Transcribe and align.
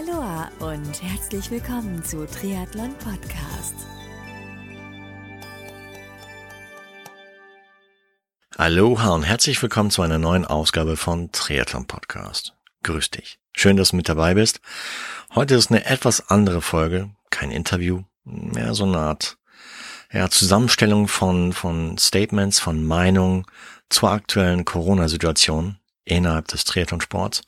Aloha 0.00 0.50
und 0.60 1.02
herzlich 1.02 1.50
willkommen 1.50 2.02
zu 2.02 2.26
Triathlon 2.26 2.94
Podcast. 2.94 3.74
Aloha 8.56 9.10
und 9.10 9.24
herzlich 9.24 9.60
willkommen 9.60 9.90
zu 9.90 10.00
einer 10.00 10.18
neuen 10.18 10.46
Ausgabe 10.46 10.96
von 10.96 11.32
Triathlon 11.32 11.86
Podcast. 11.86 12.54
Grüß 12.82 13.10
dich. 13.10 13.40
Schön, 13.54 13.76
dass 13.76 13.90
du 13.90 13.96
mit 13.96 14.08
dabei 14.08 14.34
bist. 14.34 14.60
Heute 15.34 15.56
ist 15.56 15.70
eine 15.70 15.84
etwas 15.84 16.30
andere 16.30 16.62
Folge, 16.62 17.10
kein 17.28 17.50
Interview, 17.50 18.04
mehr 18.24 18.72
so 18.72 18.84
eine 18.84 18.98
Art 18.98 19.36
ja, 20.12 20.30
Zusammenstellung 20.30 21.08
von, 21.08 21.52
von 21.52 21.98
Statements, 21.98 22.58
von 22.58 22.86
Meinungen 22.86 23.44
zur 23.90 24.12
aktuellen 24.12 24.64
Corona-Situation 24.64 25.76
innerhalb 26.04 26.48
des 26.48 26.64
Triathlon-Sports. 26.64 27.42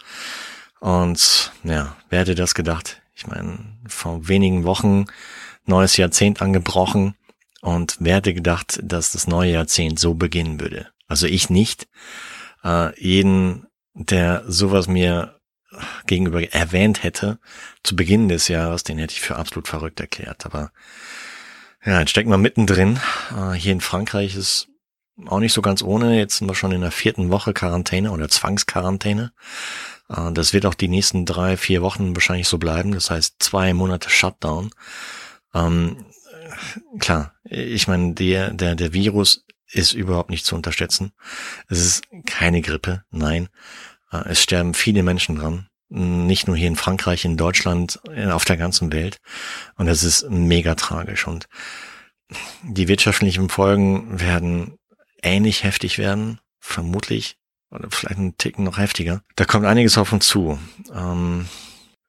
Und 0.82 1.52
ja, 1.62 1.96
wer 2.10 2.18
hätte 2.18 2.34
das 2.34 2.54
gedacht? 2.54 3.02
Ich 3.14 3.28
meine, 3.28 3.60
vor 3.86 4.26
wenigen 4.26 4.64
Wochen 4.64 5.06
neues 5.64 5.96
Jahrzehnt 5.96 6.42
angebrochen 6.42 7.14
und 7.60 7.98
wer 8.00 8.16
hätte 8.16 8.34
gedacht, 8.34 8.80
dass 8.82 9.12
das 9.12 9.28
neue 9.28 9.52
Jahrzehnt 9.52 10.00
so 10.00 10.14
beginnen 10.14 10.58
würde? 10.58 10.88
Also 11.06 11.28
ich 11.28 11.50
nicht. 11.50 11.86
Äh, 12.64 13.00
jeden, 13.00 13.68
der 13.94 14.42
sowas 14.48 14.88
mir 14.88 15.38
gegenüber 16.08 16.42
erwähnt 16.52 17.04
hätte 17.04 17.38
zu 17.84 17.94
Beginn 17.94 18.28
des 18.28 18.48
Jahres, 18.48 18.82
den 18.82 18.98
hätte 18.98 19.14
ich 19.14 19.20
für 19.20 19.36
absolut 19.36 19.68
verrückt 19.68 20.00
erklärt. 20.00 20.44
Aber 20.46 20.72
ja, 21.84 22.00
jetzt 22.00 22.10
stecken 22.10 22.30
wir 22.30 22.38
mittendrin. 22.38 22.98
Äh, 23.30 23.52
hier 23.52 23.72
in 23.72 23.80
Frankreich 23.80 24.34
ist 24.34 24.66
auch 25.26 25.38
nicht 25.38 25.52
so 25.52 25.62
ganz 25.62 25.80
ohne. 25.80 26.18
Jetzt 26.18 26.38
sind 26.38 26.48
wir 26.48 26.56
schon 26.56 26.72
in 26.72 26.80
der 26.80 26.90
vierten 26.90 27.30
Woche 27.30 27.52
Quarantäne 27.52 28.10
oder 28.10 28.28
Zwangsquarantäne. 28.28 29.32
Äh, 30.08 30.32
das 30.32 30.52
wird 30.52 30.66
auch 30.66 30.74
die 30.74 30.88
nächsten 30.88 31.26
drei, 31.26 31.56
vier 31.56 31.82
Wochen 31.82 32.14
wahrscheinlich 32.14 32.48
so 32.48 32.58
bleiben. 32.58 32.92
Das 32.92 33.10
heißt 33.10 33.36
zwei 33.38 33.74
Monate 33.74 34.10
Shutdown. 34.10 34.70
Ähm, 35.54 36.06
klar, 36.98 37.34
ich 37.44 37.88
meine, 37.88 38.14
der, 38.14 38.52
der, 38.52 38.74
der 38.74 38.92
Virus 38.92 39.44
ist 39.70 39.92
überhaupt 39.92 40.30
nicht 40.30 40.44
zu 40.44 40.54
unterschätzen. 40.54 41.12
Es 41.68 41.78
ist 41.78 42.02
keine 42.26 42.60
Grippe, 42.60 43.04
nein. 43.10 43.48
Äh, 44.10 44.28
es 44.30 44.42
sterben 44.42 44.74
viele 44.74 45.02
Menschen 45.02 45.36
dran. 45.36 45.68
Nicht 45.94 46.46
nur 46.46 46.56
hier 46.56 46.68
in 46.68 46.76
Frankreich, 46.76 47.26
in 47.26 47.36
Deutschland, 47.36 48.00
auf 48.30 48.46
der 48.46 48.56
ganzen 48.56 48.90
Welt. 48.94 49.18
Und 49.76 49.84
das 49.84 50.04
ist 50.04 50.26
mega 50.30 50.74
tragisch. 50.74 51.26
Und 51.26 51.48
die 52.62 52.88
wirtschaftlichen 52.88 53.50
Folgen 53.50 54.18
werden 54.18 54.78
ähnlich 55.22 55.64
heftig 55.64 55.98
werden, 55.98 56.40
vermutlich 56.60 57.36
oder 57.72 57.90
vielleicht 57.90 58.18
ein 58.18 58.36
Ticken 58.36 58.64
noch 58.64 58.78
heftiger. 58.78 59.22
Da 59.36 59.44
kommt 59.44 59.66
einiges 59.66 59.98
auf 59.98 60.12
uns 60.12 60.26
zu. 60.26 60.58
Ähm, 60.94 61.46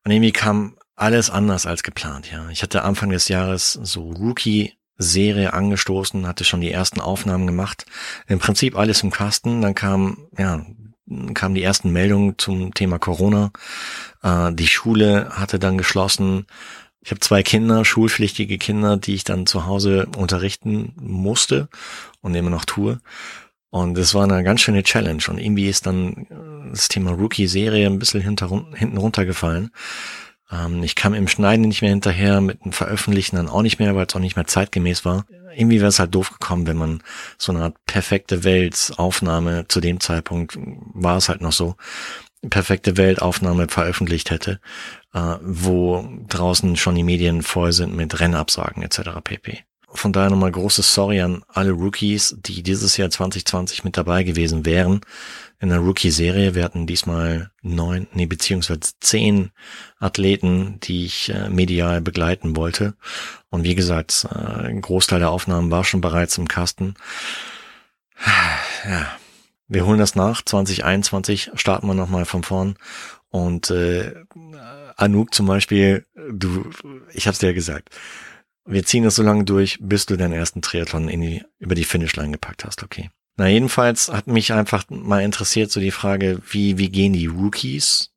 und 0.04 0.12
irgendwie 0.12 0.32
kam 0.32 0.76
alles 0.96 1.30
anders 1.30 1.66
als 1.66 1.84
geplant, 1.84 2.32
ja. 2.32 2.50
Ich 2.50 2.62
hatte 2.62 2.84
Anfang 2.84 3.10
des 3.10 3.28
Jahres 3.28 3.74
so 3.74 4.12
Rookie-Serie 4.12 5.54
angestoßen, 5.54 6.28
hatte 6.28 6.44
schon 6.44 6.62
die 6.62 6.72
ersten 6.72 7.00
Aufnahmen 7.00 7.48
gemacht. 7.48 7.86
Im 8.28 8.40
Prinzip 8.40 8.78
alles 8.78 9.02
im 9.04 9.12
Kasten. 9.12 9.62
Dann 9.62 9.76
kam, 9.76 10.28
ja, 10.38 10.66
kamen 11.34 11.56
die 11.56 11.64
ersten 11.64 11.92
Meldungen 11.92 12.38
zum 12.38 12.74
Thema 12.74 13.00
Corona. 13.00 13.52
Äh, 14.22 14.54
die 14.54 14.68
Schule 14.68 15.30
hatte 15.32 15.60
dann 15.60 15.78
geschlossen. 15.78 16.46
Ich 17.02 17.12
habe 17.12 17.20
zwei 17.20 17.44
Kinder, 17.44 17.84
schulpflichtige 17.84 18.58
Kinder, 18.58 18.96
die 18.96 19.16
ich 19.16 19.24
dann 19.24 19.46
zu 19.46 19.66
Hause 19.66 20.08
unterrichten 20.18 20.94
musste 20.96 21.68
und 22.22 22.34
immer 22.36 22.50
noch 22.50 22.64
tue. 22.64 23.00
Und 23.74 23.98
es 23.98 24.14
war 24.14 24.24
eine 24.24 24.44
ganz 24.44 24.62
schöne 24.62 24.84
Challenge. 24.84 25.24
Und 25.30 25.40
irgendwie 25.40 25.68
ist 25.68 25.88
dann 25.88 26.28
äh, 26.30 26.70
das 26.70 26.90
Thema 26.90 27.10
Rookie-Serie 27.10 27.88
ein 27.88 27.98
bisschen 27.98 28.22
hinter, 28.22 28.48
hinten 28.76 28.98
runtergefallen. 28.98 29.72
Ähm, 30.52 30.84
ich 30.84 30.94
kam 30.94 31.16
im 31.16 31.28
Schneiden 31.28 31.68
nicht 31.68 31.82
mehr 31.82 31.90
hinterher, 31.90 32.40
mit 32.40 32.64
dem 32.64 32.72
Veröffentlichen 32.72 33.36
dann 33.36 33.50
auch 33.50 33.64
nicht 33.64 33.80
mehr, 33.80 33.96
weil 33.96 34.06
es 34.06 34.16
auch 34.16 34.20
nicht 34.20 34.36
mehr 34.36 34.46
zeitgemäß 34.46 35.06
war. 35.06 35.26
Irgendwie 35.56 35.80
wäre 35.80 35.88
es 35.88 35.98
halt 35.98 36.14
doof 36.14 36.30
gekommen, 36.30 36.68
wenn 36.68 36.78
man 36.78 37.02
so 37.40 37.52
eine 37.52 37.64
Art 37.64 37.76
perfekte 37.88 38.44
Weltaufnahme 38.44 39.68
zu 39.68 39.82
dem 39.82 40.00
Zeitpunkt 40.00 40.56
war 40.94 41.18
es 41.18 41.28
halt 41.28 41.42
noch 41.42 41.52
so, 41.52 41.76
perfekte 42.48 42.96
Weltaufnahme 42.96 43.70
veröffentlicht 43.70 44.30
hätte, 44.30 44.60
äh, 45.16 45.36
wo 45.42 46.08
draußen 46.28 46.76
schon 46.76 46.94
die 46.94 47.02
Medien 47.02 47.42
voll 47.42 47.74
sind 47.74 47.96
mit 47.96 48.20
Rennabsagen 48.20 48.84
etc. 48.84 49.00
pp. 49.24 49.64
Von 49.96 50.12
daher 50.12 50.30
nochmal 50.30 50.52
großes 50.52 50.94
Sorry 50.94 51.22
an 51.22 51.44
alle 51.48 51.72
Rookies, 51.72 52.36
die 52.40 52.64
dieses 52.64 52.98
Jahr 52.98 53.10
2020 53.10 53.84
mit 53.84 53.96
dabei 53.96 54.24
gewesen 54.24 54.66
wären 54.66 55.02
in 55.60 55.70
der 55.70 55.80
Rookie-Serie. 55.80 56.56
Wir 56.56 56.64
hatten 56.64 56.88
diesmal 56.88 57.52
neun, 57.62 58.08
nee, 58.14 58.26
beziehungsweise 58.26 58.80
zehn 59.00 59.52
Athleten, 60.00 60.80
die 60.82 61.06
ich 61.06 61.30
äh, 61.30 61.50
medial 61.50 62.02
begleiten 62.02 62.56
wollte. 62.56 62.96
Und 63.50 63.64
wie 63.64 63.76
gesagt, 63.76 64.28
äh, 64.30 64.68
ein 64.68 64.82
Großteil 64.82 65.20
der 65.20 65.30
Aufnahmen 65.32 65.72
war 65.72 65.84
schon 65.84 66.02
bereits 66.02 66.38
im 66.38 66.48
Kasten. 66.48 66.96
Ja, 68.86 69.08
wir 69.68 69.86
holen 69.86 70.00
das 70.00 70.16
nach. 70.16 70.42
2021 70.42 71.52
starten 71.56 71.88
wir 71.88 71.94
nochmal 71.94 72.26
von 72.26 72.44
vorn. 72.44 72.76
Und 73.30 73.70
äh, 73.72 74.14
Anouk 74.98 75.34
zum 75.34 75.46
Beispiel, 75.48 76.06
du, 76.30 76.70
ich 77.14 77.28
hab's 77.28 77.40
dir 77.40 77.48
ja 77.48 77.54
gesagt, 77.54 77.90
wir 78.66 78.86
ziehen 78.86 79.06
es 79.06 79.16
so 79.16 79.24
lange 79.24 79.44
durch, 79.44 79.78
bis 79.82 80.06
du 80.06 80.16
deinen 80.16 80.34
ersten 80.34 80.62
Triathlon 80.62 81.10
in 81.10 81.22
die, 81.22 81.44
über 81.60 81.76
die 81.76 81.84
Finishline 81.84 82.32
gepackt 82.32 82.66
hast, 82.66 82.84
okay. 82.84 83.10
Na, 83.36 83.48
jedenfalls 83.48 84.10
hat 84.10 84.28
mich 84.28 84.54
einfach 84.54 84.86
mal 84.90 85.24
interessiert 85.24 85.72
so 85.72 85.80
die 85.80 85.92
Frage, 85.92 86.40
wie, 86.50 86.78
wie 86.78 86.90
gehen 86.90 87.14
die 87.14 87.26
Rookies 87.26 88.12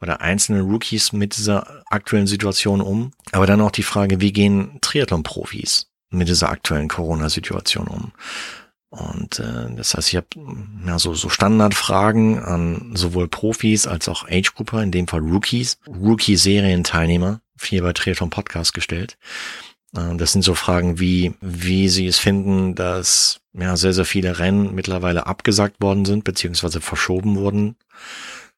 oder 0.00 0.20
einzelne 0.20 0.60
Rookies 0.60 1.12
mit 1.12 1.36
dieser 1.36 1.82
aktuellen 1.86 2.26
Situation 2.26 2.80
um? 2.80 3.12
Aber 3.32 3.46
dann 3.46 3.60
auch 3.60 3.70
die 3.70 3.82
Frage, 3.82 4.20
wie 4.20 4.32
gehen 4.32 4.78
Triathlon-Profis 4.80 5.86
mit 6.10 6.28
dieser 6.28 6.50
aktuellen 6.50 6.88
Corona-Situation 6.88 7.88
um? 7.88 8.12
Und 8.90 9.38
äh, 9.38 9.74
das 9.74 9.94
heißt, 9.94 10.08
ich 10.08 10.16
habe 10.16 10.28
ja, 10.86 10.98
so, 10.98 11.14
so 11.14 11.28
Standardfragen 11.28 12.38
an 12.38 12.92
sowohl 12.94 13.28
Profis 13.28 13.86
als 13.86 14.08
auch 14.08 14.26
Age-Grupper, 14.28 14.82
in 14.82 14.90
dem 14.90 15.08
Fall 15.08 15.20
Rookies, 15.20 15.78
Rookie-Serienteilnehmer, 15.86 17.40
hier 17.60 17.82
bei 17.82 17.92
Triathlon 17.92 18.30
Podcast 18.30 18.72
gestellt. 18.72 19.18
Äh, 19.94 20.16
das 20.16 20.32
sind 20.32 20.42
so 20.42 20.54
Fragen 20.54 20.98
wie, 20.98 21.34
wie 21.40 21.88
Sie 21.88 22.06
es 22.06 22.18
finden, 22.18 22.74
dass 22.74 23.40
ja 23.52 23.76
sehr, 23.76 23.92
sehr 23.92 24.04
viele 24.04 24.38
Rennen 24.38 24.74
mittlerweile 24.74 25.26
abgesagt 25.26 25.80
worden 25.80 26.04
sind, 26.04 26.24
beziehungsweise 26.24 26.80
verschoben 26.80 27.36
wurden. 27.36 27.76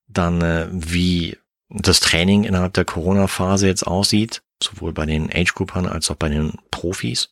Dann, 0.09 0.41
äh, 0.43 0.69
wie 0.71 1.39
das 1.69 2.01
Training 2.01 2.45
innerhalb 2.45 2.75
der 2.75 2.85
Corona-Phase 2.85 3.67
jetzt 3.67 3.87
aussieht, 3.87 4.43
sowohl 4.63 4.93
bei 4.93 5.07
den 5.07 5.31
Age-Groupern 5.33 5.87
als 5.87 6.11
auch 6.11 6.17
bei 6.17 6.29
den 6.29 6.55
Profis. 6.71 7.31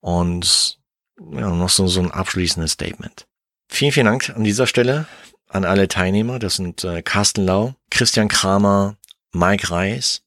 Und 0.00 0.78
ja, 1.18 1.50
noch 1.50 1.68
so, 1.68 1.86
so 1.86 2.00
ein 2.00 2.10
abschließendes 2.10 2.72
Statement. 2.72 3.26
Vielen, 3.68 3.92
vielen 3.92 4.06
Dank 4.06 4.30
an 4.30 4.44
dieser 4.44 4.66
Stelle 4.66 5.06
an 5.48 5.64
alle 5.64 5.88
Teilnehmer. 5.88 6.38
Das 6.38 6.56
sind 6.56 6.84
äh, 6.84 7.02
Carsten 7.02 7.44
Lau, 7.44 7.74
Christian 7.90 8.28
Kramer, 8.28 8.96
Mike 9.32 9.70
Reis, 9.70 10.22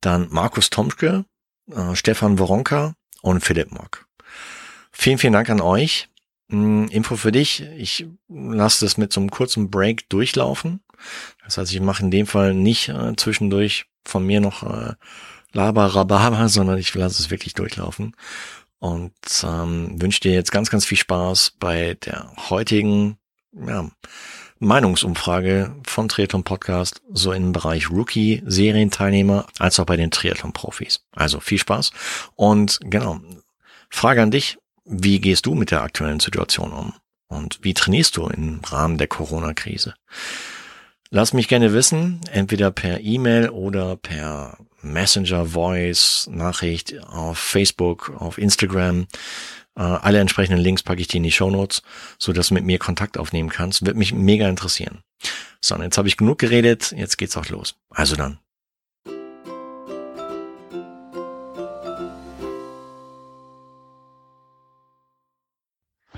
dann 0.00 0.28
Markus 0.30 0.70
Tomschke, 0.70 1.24
äh, 1.74 1.94
Stefan 1.94 2.38
Woronka 2.38 2.94
und 3.22 3.40
Philipp 3.40 3.72
Mock. 3.72 4.06
Vielen, 4.92 5.18
vielen 5.18 5.32
Dank 5.32 5.50
an 5.50 5.60
euch. 5.60 6.08
Hm, 6.50 6.88
Info 6.88 7.16
für 7.16 7.32
dich. 7.32 7.62
Ich 7.76 8.06
lasse 8.28 8.84
das 8.84 8.96
mit 8.96 9.12
so 9.12 9.20
einem 9.20 9.30
kurzen 9.30 9.70
Break 9.70 10.08
durchlaufen. 10.08 10.80
Das 11.44 11.58
heißt, 11.58 11.72
ich 11.72 11.80
mache 11.80 12.02
in 12.02 12.10
dem 12.10 12.26
Fall 12.26 12.54
nicht 12.54 12.88
äh, 12.88 13.14
zwischendurch 13.16 13.86
von 14.04 14.24
mir 14.24 14.40
noch 14.40 14.62
äh, 14.62 14.94
Laber, 15.52 15.94
Rhabarber, 15.94 16.48
sondern 16.48 16.78
ich 16.78 16.94
lasse 16.94 17.22
es 17.22 17.30
wirklich 17.30 17.54
durchlaufen. 17.54 18.16
Und 18.80 19.12
ähm, 19.42 20.00
wünsche 20.00 20.20
dir 20.20 20.32
jetzt 20.32 20.52
ganz, 20.52 20.70
ganz 20.70 20.84
viel 20.84 20.98
Spaß 20.98 21.54
bei 21.58 21.94
der 21.94 22.32
heutigen 22.48 23.18
ja, 23.52 23.90
Meinungsumfrage 24.60 25.74
von 25.84 26.08
Triathlon 26.08 26.44
Podcast, 26.44 27.02
so 27.12 27.32
im 27.32 27.52
Bereich 27.52 27.90
Rookie, 27.90 28.42
Serienteilnehmer, 28.44 29.46
als 29.58 29.78
auch 29.78 29.86
bei 29.86 29.96
den 29.96 30.10
Triathlon 30.10 30.52
Profis. 30.52 31.04
Also 31.12 31.40
viel 31.40 31.58
Spaß. 31.58 31.92
Und 32.34 32.80
genau, 32.82 33.20
Frage 33.88 34.22
an 34.22 34.30
dich. 34.30 34.58
Wie 34.84 35.20
gehst 35.20 35.46
du 35.46 35.54
mit 35.54 35.70
der 35.70 35.82
aktuellen 35.82 36.20
Situation 36.20 36.72
um? 36.72 36.94
Und 37.28 37.58
wie 37.62 37.74
trainierst 37.74 38.16
du 38.16 38.26
im 38.26 38.60
Rahmen 38.64 38.98
der 38.98 39.06
Corona-Krise? 39.06 39.94
Lass 41.10 41.32
mich 41.32 41.48
gerne 41.48 41.72
wissen, 41.72 42.20
entweder 42.32 42.70
per 42.70 43.00
E-Mail 43.00 43.50
oder 43.50 43.96
per 43.96 44.58
Messenger, 44.82 45.46
Voice, 45.46 46.28
Nachricht 46.30 47.02
auf 47.06 47.38
Facebook, 47.38 48.12
auf 48.18 48.38
Instagram. 48.38 49.06
Äh, 49.78 49.82
alle 49.82 50.18
entsprechenden 50.18 50.60
Links 50.60 50.82
packe 50.82 51.00
ich 51.00 51.06
dir 51.06 51.18
in 51.18 51.22
die 51.22 51.30
Show 51.30 51.50
Notes, 51.50 51.82
so 52.18 52.32
dass 52.32 52.48
du 52.48 52.54
mit 52.54 52.64
mir 52.64 52.78
Kontakt 52.78 53.16
aufnehmen 53.16 53.48
kannst. 53.48 53.86
Wird 53.86 53.96
mich 53.96 54.12
mega 54.12 54.48
interessieren. 54.48 54.98
So, 55.60 55.76
und 55.76 55.82
jetzt 55.82 55.96
habe 55.96 56.08
ich 56.08 56.16
genug 56.16 56.38
geredet, 56.38 56.92
jetzt 56.96 57.16
geht's 57.16 57.36
auch 57.36 57.48
los. 57.48 57.76
Also 57.90 58.16
dann. 58.16 58.38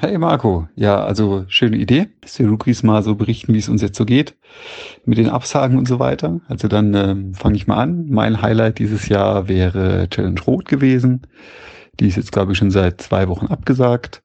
Hey 0.02 0.16
Marco, 0.16 0.66
ja, 0.76 1.04
also 1.04 1.44
schöne 1.48 1.76
Idee, 1.76 2.08
dass 2.22 2.32
die 2.32 2.44
Rookies 2.44 2.82
mal 2.82 3.02
so 3.02 3.14
berichten, 3.14 3.52
wie 3.52 3.58
es 3.58 3.68
uns 3.68 3.82
jetzt 3.82 3.98
so 3.98 4.06
geht, 4.06 4.34
mit 5.04 5.18
den 5.18 5.28
Absagen 5.28 5.76
und 5.76 5.86
so 5.86 5.98
weiter. 5.98 6.40
Also 6.48 6.68
dann 6.68 6.94
ähm, 6.94 7.34
fange 7.34 7.56
ich 7.56 7.66
mal 7.66 7.76
an. 7.76 8.06
Mein 8.08 8.40
Highlight 8.40 8.78
dieses 8.78 9.08
Jahr 9.08 9.48
wäre 9.48 10.08
Challenge 10.08 10.40
Rot 10.40 10.64
gewesen. 10.64 11.26
Die 12.00 12.08
ist 12.08 12.16
jetzt, 12.16 12.32
glaube 12.32 12.52
ich, 12.52 12.58
schon 12.58 12.70
seit 12.70 13.00
zwei 13.02 13.28
Wochen 13.28 13.46
abgesagt. 13.46 14.22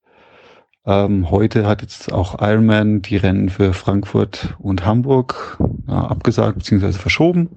Ähm, 0.86 1.30
heute 1.30 1.68
hat 1.68 1.81
jetzt 1.81 2.12
auch 2.13 2.42
Ironman 2.42 3.01
die 3.01 3.18
Rennen 3.18 3.50
für 3.50 3.74
Frankfurt 3.74 4.56
und 4.60 4.86
Hamburg 4.86 5.57
äh, 5.88 5.92
abgesagt 5.92 6.57
bzw. 6.60 6.94
verschoben. 6.94 7.50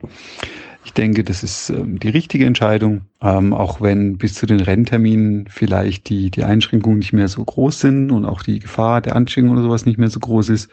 Ich 0.84 0.92
denke, 0.94 1.22
das 1.22 1.42
ist 1.42 1.70
ähm, 1.70 1.98
die 1.98 2.08
richtige 2.08 2.46
Entscheidung, 2.46 3.02
ähm, 3.20 3.52
auch 3.52 3.80
wenn 3.80 4.16
bis 4.16 4.34
zu 4.34 4.46
den 4.46 4.60
Rennterminen 4.60 5.46
vielleicht 5.48 6.08
die, 6.08 6.30
die 6.30 6.44
Einschränkungen 6.44 6.98
nicht 6.98 7.12
mehr 7.12 7.28
so 7.28 7.44
groß 7.44 7.78
sind 7.78 8.10
und 8.10 8.24
auch 8.24 8.42
die 8.42 8.58
Gefahr 8.58 9.02
der 9.02 9.14
Ansteckung 9.14 9.50
oder 9.50 9.62
sowas 9.62 9.86
nicht 9.86 9.98
mehr 9.98 10.10
so 10.10 10.18
groß 10.18 10.48
ist, 10.48 10.70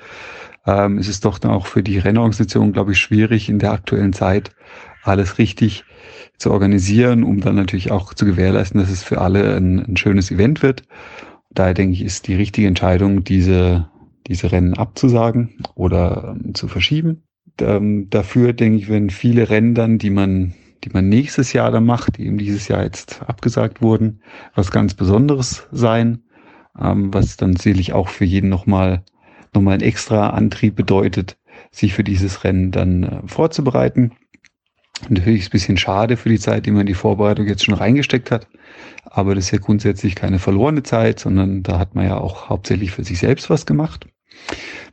ähm, 0.66 0.98
ist 0.98 1.10
es 1.10 1.20
doch 1.20 1.38
dann 1.38 1.52
auch 1.52 1.68
für 1.68 1.84
die 1.84 2.00
Rennorganisation, 2.00 2.72
glaube 2.72 2.94
ich, 2.94 3.00
schwierig 3.00 3.50
in 3.50 3.60
der 3.60 3.74
aktuellen 3.74 4.14
Zeit 4.14 4.52
alles 5.08 5.38
richtig 5.38 5.84
zu 6.38 6.52
organisieren, 6.52 7.24
um 7.24 7.40
dann 7.40 7.56
natürlich 7.56 7.92
auch 7.92 8.14
zu 8.14 8.26
gewährleisten, 8.26 8.80
dass 8.80 8.90
es 8.90 9.04
für 9.04 9.22
alle 9.22 9.56
ein, 9.56 9.80
ein 9.80 9.98
schönes 9.98 10.32
Event 10.32 10.62
wird. 10.62 10.84
Daher 11.52 11.74
denke 11.74 11.94
ich, 11.94 12.02
ist 12.02 12.28
die 12.28 12.36
richtige 12.36 12.68
Entscheidung, 12.68 13.24
diese, 13.24 13.90
diese 14.28 14.52
Rennen 14.52 14.74
abzusagen 14.74 15.58
oder 15.76 16.36
ähm, 16.38 16.54
zu 16.54 16.68
verschieben 16.68 17.24
ähm, 17.62 18.10
dafür, 18.10 18.54
denke 18.54 18.78
ich, 18.78 18.90
werden 18.90 19.10
viele 19.10 19.50
Rennen 19.50 19.76
dann, 19.76 19.98
die 19.98 20.10
man, 20.10 20.54
die 20.84 20.90
man 20.90 21.10
nächstes 21.10 21.54
Jahr 21.54 21.72
dann 21.72 21.86
macht, 21.86 22.18
die 22.18 22.26
eben 22.26 22.38
dieses 22.38 22.68
Jahr 22.68 22.84
jetzt 22.84 23.22
abgesagt 23.26 23.82
wurden, 23.82 24.22
was 24.56 24.72
ganz 24.72 24.94
Besonderes 24.94 25.68
sein, 25.72 26.24
ähm, 26.80 27.14
was 27.14 27.38
dann 27.38 27.56
sicherlich 27.56 27.94
auch 27.94 28.10
für 28.10 28.26
jeden 28.26 28.50
nochmal 28.50 29.04
nochmal 29.54 29.76
ein 29.76 29.82
extra 29.82 30.32
Antrieb 30.32 30.76
bedeutet, 30.76 31.38
sich 31.72 31.94
für 31.94 32.04
dieses 32.04 32.44
Rennen 32.44 32.72
dann 32.72 33.04
äh, 33.04 33.22
vorzubereiten. 33.26 34.12
Natürlich 35.10 35.42
ist 35.42 35.46
es 35.46 35.50
ein 35.50 35.52
bisschen 35.52 35.78
schade 35.78 36.18
für 36.18 36.30
die 36.30 36.40
Zeit, 36.40 36.66
die 36.66 36.72
man 36.72 36.82
in 36.82 36.88
die 36.88 36.94
Vorbereitung 36.94 37.48
jetzt 37.48 37.64
schon 37.64 37.76
reingesteckt 37.76 38.32
hat. 38.32 38.48
Aber 39.06 39.36
das 39.36 39.46
ist 39.46 39.52
ja 39.52 39.60
grundsätzlich 39.60 40.16
keine 40.16 40.40
verlorene 40.40 40.84
Zeit, 40.84 41.20
sondern 41.20 41.64
da 41.64 41.80
hat 41.80 41.96
man 41.96 42.06
ja 42.06 42.18
auch 42.18 42.50
hauptsächlich 42.50 42.92
für 42.92 43.04
sich 43.04 43.20
selbst 43.20 43.50
was 43.50 43.66
gemacht. 43.66 44.08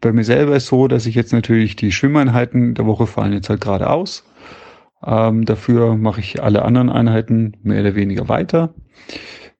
Bei 0.00 0.12
mir 0.12 0.24
selber 0.24 0.56
ist 0.56 0.66
so, 0.66 0.88
dass 0.88 1.06
ich 1.06 1.14
jetzt 1.14 1.32
natürlich 1.32 1.76
die 1.76 1.92
Schwimmeinheiten 1.92 2.74
der 2.74 2.86
Woche 2.86 3.06
fallen 3.06 3.32
jetzt 3.32 3.48
halt 3.48 3.60
gerade 3.60 3.90
aus. 3.90 4.24
Ähm, 5.04 5.44
dafür 5.44 5.96
mache 5.96 6.20
ich 6.20 6.42
alle 6.42 6.62
anderen 6.62 6.90
Einheiten 6.90 7.56
mehr 7.62 7.80
oder 7.80 7.94
weniger 7.94 8.28
weiter. 8.28 8.74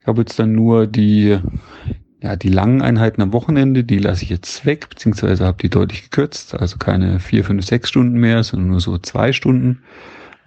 Ich 0.01 0.07
habe 0.07 0.23
jetzt 0.23 0.39
dann 0.39 0.53
nur 0.53 0.87
die, 0.87 1.39
ja, 2.21 2.37
die 2.37 2.49
langen 2.49 2.83
Einheiten 2.83 3.23
am 3.23 3.33
Wochenende, 3.33 3.85
die 3.85 3.99
lasse 3.99 4.25
ich 4.25 4.31
jetzt 4.31 4.67
weg, 4.67 4.89
beziehungsweise 4.89 5.45
habe 5.45 5.59
die 5.59 5.71
deutlich 5.71 6.05
gekürzt. 6.05 6.55
Also 6.55 6.79
keine 6.79 7.21
vier, 7.21 7.45
fünf, 7.45 7.65
sechs 7.65 7.89
Stunden 7.89 8.19
mehr, 8.19 8.43
sondern 8.43 8.71
nur 8.71 8.81
so 8.81 8.99
zwei 8.99 9.33
Stunden, 9.33 9.83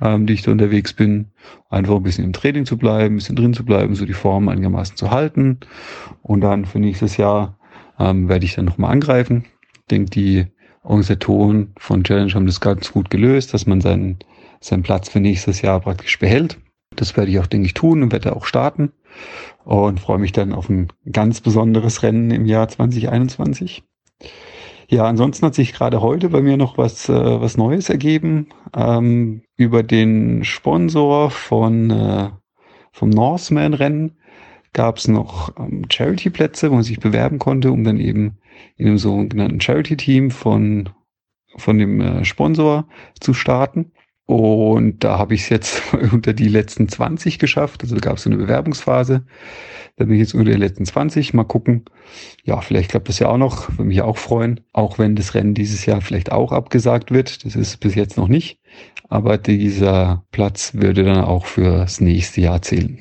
ähm, 0.01 0.25
die 0.25 0.33
ich 0.33 0.42
da 0.42 0.51
unterwegs 0.51 0.94
bin. 0.94 1.27
Einfach 1.69 1.95
ein 1.95 2.03
bisschen 2.03 2.25
im 2.25 2.33
Training 2.33 2.65
zu 2.65 2.77
bleiben, 2.77 3.15
ein 3.15 3.18
bisschen 3.18 3.36
drin 3.36 3.53
zu 3.53 3.65
bleiben, 3.65 3.95
so 3.95 4.06
die 4.06 4.13
Form 4.13 4.50
einigermaßen 4.50 4.97
zu 4.97 5.12
halten. 5.12 5.59
Und 6.21 6.42
dann 6.42 6.65
für 6.65 6.80
nächstes 6.80 7.18
Jahr 7.18 7.57
ähm, 8.00 8.30
werde 8.30 8.45
ich 8.45 8.56
dann 8.56 8.65
nochmal 8.65 8.92
angreifen. 8.92 9.45
Ich 9.74 9.86
denke, 9.89 10.09
die 10.09 10.47
Organisatoren 10.83 11.74
von 11.77 12.03
Challenge 12.03 12.33
haben 12.33 12.45
das 12.45 12.62
ganz 12.62 12.92
gut 12.92 13.09
gelöst, 13.09 13.53
dass 13.53 13.65
man 13.65 13.81
seinen, 13.81 14.19
seinen 14.59 14.83
Platz 14.83 15.09
für 15.09 15.19
nächstes 15.19 15.62
Jahr 15.62 15.80
praktisch 15.80 16.19
behält. 16.19 16.57
Das 16.95 17.18
werde 17.18 17.31
ich 17.31 17.39
auch, 17.39 17.48
denke 17.48 17.65
ich, 17.65 17.74
tun 17.74 18.03
und 18.03 18.12
werde 18.12 18.36
auch 18.36 18.45
starten 18.45 18.91
und 19.63 20.00
freue 20.00 20.19
mich 20.19 20.31
dann 20.31 20.53
auf 20.53 20.69
ein 20.69 20.88
ganz 21.12 21.41
besonderes 21.41 22.03
Rennen 22.03 22.31
im 22.31 22.45
Jahr 22.45 22.68
2021. 22.68 23.83
Ja, 24.88 25.06
ansonsten 25.06 25.46
hat 25.46 25.56
sich 25.56 25.74
gerade 25.74 26.02
heute 26.02 26.30
bei 26.30 26.42
mir 26.42 26.58
noch 26.58 26.78
was, 26.78 27.10
äh, 27.10 27.42
was 27.42 27.58
Neues 27.58 27.90
ergeben 27.90 28.50
ähm, 28.76 29.42
über 29.58 29.84
den 29.84 30.44
Sponsor 30.44 31.32
von 31.32 31.90
äh, 31.90 32.30
vom 32.92 33.10
Norseman-Rennen 33.10 34.18
gab 34.74 34.98
es 34.98 35.08
noch 35.08 35.52
ähm, 35.58 35.84
Charity-Plätze, 35.90 36.70
wo 36.70 36.76
man 36.76 36.84
sich 36.84 37.00
bewerben 37.00 37.40
konnte, 37.40 37.72
um 37.72 37.84
dann 37.84 38.00
eben 38.00 38.38
in 38.78 38.88
einem 38.88 38.98
sogenannten 38.98 39.60
Charity-Team 39.60 40.32
von, 40.32 40.90
von 41.58 41.78
dem 41.78 42.00
äh, 42.02 42.26
Sponsor 42.26 42.88
zu 43.20 43.34
starten. 43.34 43.92
Und 44.25 45.04
da 45.04 45.19
habe 45.19 45.36
ich 45.36 45.42
es 45.42 45.50
jetzt 45.50 45.94
unter 46.12 46.33
die 46.33 46.48
letzten 46.48 46.89
20 46.89 47.39
geschafft. 47.39 47.83
Also 47.83 47.95
gab 47.98 48.18
es 48.18 48.24
so 48.24 48.30
eine 48.30 48.38
Bewerbungsphase. 48.38 49.24
Da 49.98 50.06
bin 50.06 50.16
ich 50.16 50.19
jetzt 50.19 50.33
unter 50.33 50.51
die 50.51 50.57
letzten 50.57 50.86
20. 50.86 51.33
Mal 51.33 51.44
gucken. 51.44 51.86
Ja, 52.44 52.62
vielleicht 52.62 52.89
klappt 52.89 53.07
das 53.07 53.19
ja 53.19 53.30
auch 53.30 53.38
noch. 53.38 53.69
Würde 53.69 53.86
mich 53.86 54.01
auch 54.01 54.18
freuen. 54.18 54.62
Auch 54.74 54.98
wenn 55.00 55.16
das 55.16 55.36
Rennen 55.36 55.54
dieses 55.54 55.86
Jahr 55.86 56.01
vielleicht 56.01 56.31
auch 56.31 56.51
abgesagt 56.51 57.12
wird. 57.12 57.45
Das 57.45 57.56
ist 57.56 57.80
bis 57.80 57.95
jetzt 57.95 58.18
noch 58.18 58.27
nicht. 58.27 58.60
Aber 59.07 59.38
dieser 59.38 60.25
Platz 60.31 60.74
würde 60.74 61.04
dann 61.04 61.24
auch 61.24 61.45
fürs 61.45 62.01
nächste 62.01 62.42
Jahr 62.42 62.62
zählen. 62.62 63.00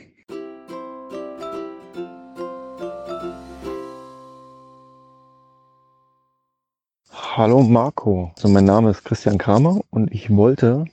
Hallo 7.36 7.62
Marco, 7.62 8.30
also 8.36 8.46
mein 8.46 8.64
Name 8.64 8.90
ist 8.90 9.04
Christian 9.04 9.38
Kramer 9.38 9.80
und 9.90 10.12
ich 10.14 10.36
wollte 10.36 10.84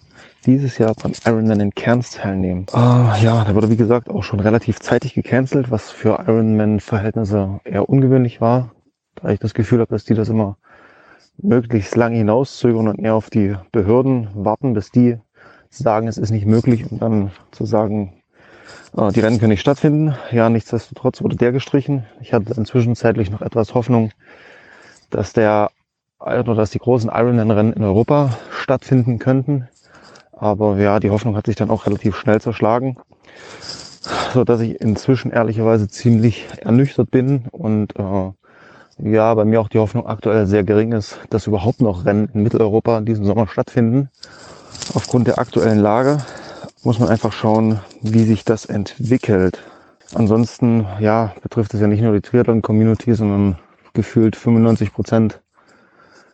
dieses 0.48 0.80
Jahr 0.80 0.96
beim 0.96 1.12
Ironman 1.24 1.60
in 1.60 1.76
Cairns 1.76 2.10
teilnehmen. 2.10 2.66
Ah, 2.72 3.16
ja, 3.22 3.44
da 3.44 3.54
wurde 3.54 3.70
wie 3.70 3.78
gesagt 3.78 4.10
auch 4.10 4.24
schon 4.24 4.40
relativ 4.40 4.80
zeitig 4.80 5.14
gecancelt, 5.14 5.70
was 5.70 5.92
für 5.92 6.18
Ironman-Verhältnisse 6.26 7.60
eher 7.64 7.88
ungewöhnlich 7.88 8.42
war, 8.42 8.72
da 9.14 9.30
ich 9.30 9.40
das 9.40 9.54
Gefühl 9.54 9.82
habe, 9.82 9.94
dass 9.94 10.04
die 10.04 10.16
das 10.16 10.30
immer 10.30 10.58
möglichst 11.38 11.96
lange 11.96 12.18
hinauszögern 12.18 12.88
und 12.88 12.98
eher 12.98 13.14
auf 13.14 13.30
die 13.30 13.56
Behörden 13.72 14.30
warten, 14.34 14.74
bis 14.74 14.90
die 14.90 15.20
sagen, 15.70 16.08
es 16.08 16.18
ist 16.18 16.32
nicht 16.32 16.48
möglich 16.48 16.92
und 16.92 17.04
dann 17.04 17.30
zu 17.52 17.66
sagen, 17.66 18.14
äh, 18.98 19.12
die 19.12 19.20
Rennen 19.20 19.38
können 19.38 19.52
nicht 19.52 19.62
stattfinden. 19.62 20.16
Ja, 20.32 20.50
nichtsdestotrotz 20.50 21.22
wurde 21.22 21.36
der 21.36 21.52
gestrichen. 21.52 22.08
Ich 22.20 22.34
hatte 22.34 22.56
inzwischen 22.56 22.96
zeitlich 22.96 23.30
noch 23.30 23.44
etwas 23.44 23.76
Hoffnung, 23.76 24.10
dass 25.12 25.34
der 25.34 25.70
oder 26.22 26.56
dass 26.56 26.72
die 26.72 26.80
großen 26.80 27.10
Ironman-Rennen 27.10 27.74
in 27.74 27.84
Europa 27.84 28.38
stattfinden 28.52 29.20
könnten. 29.20 29.68
Aber 30.32 30.78
ja, 30.78 31.00
die 31.00 31.10
Hoffnung 31.10 31.36
hat 31.36 31.48
sich 31.48 31.56
dann 31.56 31.70
auch 31.70 31.86
relativ 31.86 32.16
schnell 32.16 32.42
zerschlagen, 32.42 32.98
so 34.34 34.44
dass 34.44 34.62
ich 34.62 34.80
inzwischen 34.82 35.32
ehrlicherweise 35.32 35.88
ziemlich 35.88 36.48
ernüchtert 36.62 37.12
bin 37.12 37.46
und 37.52 37.96
äh, 37.98 38.32
ja, 39.04 39.34
bei 39.34 39.46
mir 39.46 39.62
auch 39.62 39.70
die 39.70 39.80
Hoffnung 39.80 40.06
aktuell 40.06 40.46
sehr 40.46 40.64
gering 40.64 40.92
ist, 40.92 41.20
dass 41.30 41.48
überhaupt 41.48 41.82
noch 41.82 42.06
Rennen 42.06 42.30
in 42.34 42.44
Mitteleuropa 42.44 43.00
in 43.00 43.06
diesem 43.06 43.26
Sommer 43.26 43.48
stattfinden. 43.48 44.10
Aufgrund 44.94 45.28
der 45.28 45.40
aktuellen 45.40 45.80
Lage 45.80 46.20
muss 46.84 47.00
man 47.00 47.10
einfach 47.10 47.34
schauen, 47.34 47.80
wie 48.02 48.24
sich 48.24 48.46
das 48.46 48.66
entwickelt. 48.66 49.60
Ansonsten, 50.14 50.86
ja, 51.00 51.34
betrifft 51.42 51.74
es 51.74 51.82
ja 51.82 51.88
nicht 51.88 52.02
nur 52.02 52.14
die 52.14 52.22
Triathlon-Community, 52.22 53.14
sondern 53.16 53.58
gefühlt 53.94 54.36
95 54.36 54.94
Prozent 54.94 55.41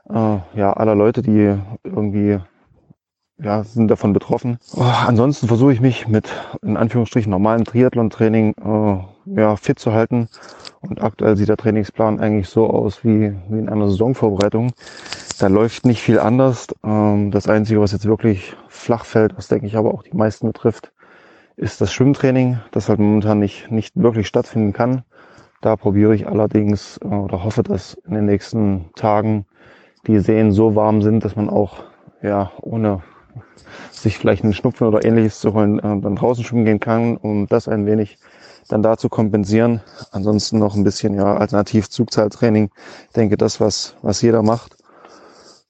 äh, 0.09 0.37
ja, 0.55 0.73
aller 0.73 0.95
Leute, 0.95 1.21
die 1.21 1.57
irgendwie 1.83 2.39
ja, 3.39 3.63
sind 3.63 3.87
davon 3.89 4.13
betroffen. 4.13 4.57
Oh, 4.75 4.81
ansonsten 4.81 5.47
versuche 5.47 5.73
ich 5.73 5.81
mich 5.81 6.07
mit 6.07 6.29
in 6.63 6.75
Anführungsstrichen 6.75 7.29
normalen 7.29 7.65
Triathlon-Training 7.65 8.55
äh, 8.55 9.39
ja, 9.39 9.55
fit 9.55 9.79
zu 9.79 9.93
halten. 9.93 10.27
Und 10.81 11.01
aktuell 11.01 11.35
sieht 11.35 11.49
der 11.49 11.57
Trainingsplan 11.57 12.19
eigentlich 12.19 12.49
so 12.49 12.69
aus 12.69 13.03
wie, 13.03 13.35
wie 13.49 13.59
in 13.59 13.69
einer 13.69 13.89
Saisonvorbereitung. 13.89 14.71
Da 15.39 15.47
läuft 15.47 15.85
nicht 15.85 16.01
viel 16.01 16.19
anders. 16.19 16.67
Ähm, 16.83 17.31
das 17.31 17.47
Einzige, 17.47 17.81
was 17.81 17.91
jetzt 17.91 18.05
wirklich 18.05 18.55
flach 18.69 19.05
fällt, 19.05 19.37
was 19.37 19.47
denke 19.47 19.67
ich 19.67 19.75
aber 19.75 19.93
auch 19.93 20.03
die 20.03 20.15
meisten 20.15 20.47
betrifft, 20.47 20.91
ist 21.57 21.81
das 21.81 21.91
Schwimmtraining, 21.91 22.59
das 22.71 22.89
halt 22.89 22.99
momentan 22.99 23.39
nicht, 23.39 23.71
nicht 23.71 23.95
wirklich 23.95 24.27
stattfinden 24.27 24.73
kann. 24.73 25.03
Da 25.61 25.75
probiere 25.75 26.15
ich 26.15 26.27
allerdings 26.27 26.97
äh, 27.03 27.07
oder 27.07 27.43
hoffe, 27.43 27.63
dass 27.63 27.95
in 28.07 28.13
den 28.13 28.25
nächsten 28.25 28.91
Tagen 28.95 29.45
die 30.07 30.19
Seen 30.19 30.51
so 30.51 30.75
warm 30.75 31.01
sind, 31.01 31.23
dass 31.25 31.35
man 31.35 31.49
auch 31.49 31.83
ja 32.21 32.51
ohne 32.61 33.01
sich 33.91 34.17
vielleicht 34.17 34.43
einen 34.43 34.53
Schnupfen 34.53 34.87
oder 34.87 35.03
ähnliches 35.03 35.39
zu 35.39 35.53
holen, 35.53 35.79
äh, 35.79 35.99
dann 35.99 36.15
draußen 36.15 36.43
schwimmen 36.43 36.65
gehen 36.65 36.79
kann, 36.79 37.17
um 37.17 37.47
das 37.47 37.67
ein 37.67 37.85
wenig 37.85 38.17
dann 38.67 38.83
da 38.83 38.97
zu 38.97 39.09
kompensieren. 39.09 39.81
Ansonsten 40.11 40.59
noch 40.59 40.75
ein 40.75 40.83
bisschen 40.83 41.13
ja 41.13 41.37
alternativ 41.37 41.89
Zugzahltraining. 41.89 42.69
Ich 43.07 43.13
denke, 43.13 43.37
das, 43.37 43.59
was, 43.59 43.95
was 44.01 44.21
jeder 44.21 44.43
macht. 44.43 44.75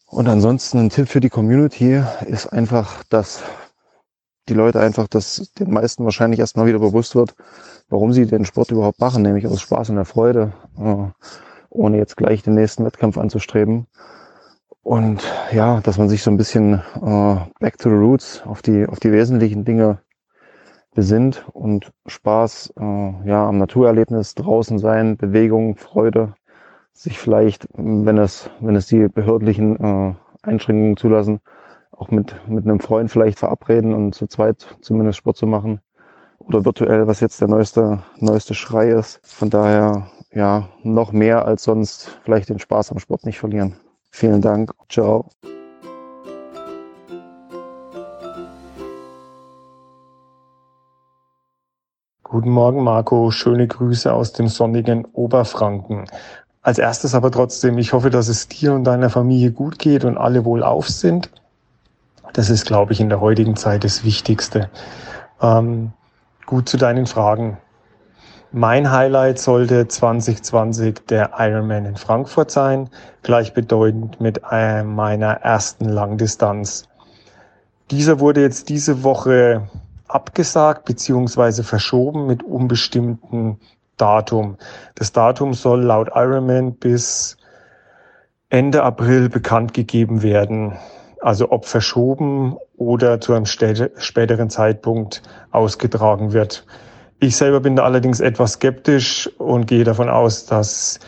Und 0.08 0.28
ansonsten 0.28 0.80
ein 0.80 0.90
Tipp 0.90 1.10
für 1.10 1.20
die 1.20 1.30
Community 1.30 2.02
ist 2.26 2.48
einfach, 2.48 3.04
dass 3.10 3.44
die 4.50 4.54
Leute 4.54 4.80
einfach, 4.80 5.08
dass 5.08 5.52
den 5.60 5.72
meisten 5.72 6.06
wahrscheinlich 6.06 6.40
erstmal 6.40 6.66
wieder 6.66 6.80
bewusst 6.80 7.16
wird, 7.16 7.36
warum 7.90 8.14
sie 8.14 8.26
den 8.26 8.46
Sport 8.46 8.72
überhaupt 8.72 9.00
machen, 9.00 9.22
nämlich 9.22 9.46
aus 9.46 9.62
Spaß 9.62 9.90
und 9.90 9.98
der 9.98 10.06
Freude, 10.06 10.54
äh, 10.80 11.08
ohne 11.70 11.98
jetzt 11.98 12.16
gleich 12.16 12.44
den 12.44 12.56
nächsten 12.56 12.86
Wettkampf 12.86 13.18
anzustreben. 13.18 13.88
Und 14.88 15.22
ja, 15.52 15.82
dass 15.82 15.98
man 15.98 16.08
sich 16.08 16.24
so 16.24 16.32
ein 16.32 16.38
bisschen 16.38 16.76
äh, 16.76 17.36
back 17.60 17.78
to 17.78 17.90
the 17.90 17.96
roots, 17.96 18.42
auf 18.46 18.62
die, 18.62 18.86
auf 18.86 19.02
die 19.02 19.12
wesentlichen 19.12 19.66
Dinge 19.66 20.00
besinnt 20.96 21.46
und 21.52 21.92
Spaß 22.06 22.72
äh, 22.80 23.28
ja, 23.28 23.50
am 23.50 23.58
Naturerlebnis 23.58 24.34
draußen 24.36 24.80
sein, 24.80 25.18
Bewegung, 25.18 25.76
Freude, 25.76 26.36
sich 26.94 27.20
vielleicht, 27.20 27.68
wenn 27.74 28.18
es, 28.18 28.50
wenn 28.62 28.78
es 28.78 28.88
die 28.88 29.10
behördlichen 29.10 29.76
äh, 29.78 30.16
Einschränkungen 30.44 30.96
zulassen, 30.96 31.42
auch 31.92 32.10
mit, 32.10 32.38
mit 32.48 32.64
einem 32.64 32.80
Freund 32.80 33.12
vielleicht 33.12 33.40
verabreden 33.40 33.94
und 33.94 34.16
zu 34.16 34.26
zweit 34.28 34.78
zumindest 34.80 35.18
Sport 35.18 35.36
zu 35.36 35.48
machen. 35.48 35.82
Oder 36.38 36.64
virtuell, 36.64 37.08
was 37.08 37.20
jetzt 37.20 37.42
der 37.42 37.50
neueste, 37.50 38.04
neueste 38.22 38.54
Schrei 38.54 38.92
ist. 38.92 39.20
Von 39.22 39.50
daher, 39.50 40.08
ja, 40.32 40.70
noch 40.82 41.12
mehr 41.12 41.46
als 41.46 41.66
sonst 41.66 42.22
vielleicht 42.24 42.48
den 42.48 42.60
Spaß 42.60 42.94
am 42.94 43.00
Sport 43.00 43.26
nicht 43.26 43.38
verlieren. 43.38 43.76
Vielen 44.12 44.42
Dank. 44.42 44.72
Ciao. 44.90 45.30
Guten 52.24 52.50
Morgen, 52.50 52.84
Marco. 52.84 53.32
Schöne 53.32 53.68
Grüße 53.68 54.12
aus 54.12 54.34
dem 54.34 54.48
sonnigen 54.48 55.06
Oberfranken. 55.06 56.06
Als 56.62 56.78
erstes 56.78 57.16
aber 57.16 57.32
trotzdem, 57.32 57.78
ich 57.78 57.94
hoffe, 57.94 58.10
dass 58.10 58.28
es 58.28 58.50
dir 58.50 58.74
und 58.74 58.84
deiner 58.84 59.10
Familie 59.10 59.52
gut 59.52 59.80
geht 59.80 60.04
und 60.04 60.18
alle 60.18 60.44
wohlauf 60.44 60.90
sind. 60.90 61.30
Das 62.34 62.50
ist, 62.50 62.66
glaube 62.66 62.92
ich, 62.92 63.00
in 63.00 63.08
der 63.08 63.22
heutigen 63.22 63.56
Zeit 63.56 63.84
das 63.86 64.04
Wichtigste. 64.04 64.70
Ähm, 65.42 65.94
gut 66.46 66.68
zu 66.68 66.78
deinen 66.78 67.06
Fragen. 67.06 67.58
Mein 68.58 68.92
Highlight 68.92 69.38
sollte 69.38 69.88
2020 69.88 71.06
der 71.06 71.34
Ironman 71.38 71.86
in 71.86 71.96
Frankfurt 71.96 72.50
sein, 72.50 72.90
gleichbedeutend 73.22 74.20
mit 74.20 74.42
äh, 74.50 74.82
meiner 74.82 75.34
ersten 75.34 75.86
Langdistanz. 75.86 76.90
Dieser 77.92 78.20
wurde 78.20 78.42
jetzt 78.42 78.70
diese 78.70 79.04
Woche 79.04 79.70
abgesagt 80.08 80.86
bzw. 80.86 81.62
verschoben 81.62 82.26
mit 82.26 82.42
unbestimmten 82.42 83.60
Datum. 83.96 84.58
Das 84.96 85.12
Datum 85.12 85.54
soll 85.54 85.84
laut 85.84 86.10
Ironman 86.16 86.74
bis 86.74 87.38
Ende 88.50 88.82
April 88.82 89.30
bekannt 89.30 89.76
gegeben 89.76 90.24
werden. 90.24 90.74
Also 91.22 91.52
ob 91.52 91.68
verschoben 91.68 92.58
oder 92.76 93.22
zu 93.22 93.34
einem 93.34 93.46
späteren 93.46 94.50
Zeitpunkt 94.50 95.22
ausgetragen 95.52 96.34
wird. 96.34 96.66
Ich 97.20 97.36
selber 97.36 97.60
bin 97.60 97.76
da 97.76 97.84
allerdings 97.84 98.20
etwas 98.20 98.54
skeptisch 98.54 99.30
und 99.38 99.66
gehe 99.66 99.84
davon 99.84 100.10
aus, 100.10 100.46
dass 100.46 101.00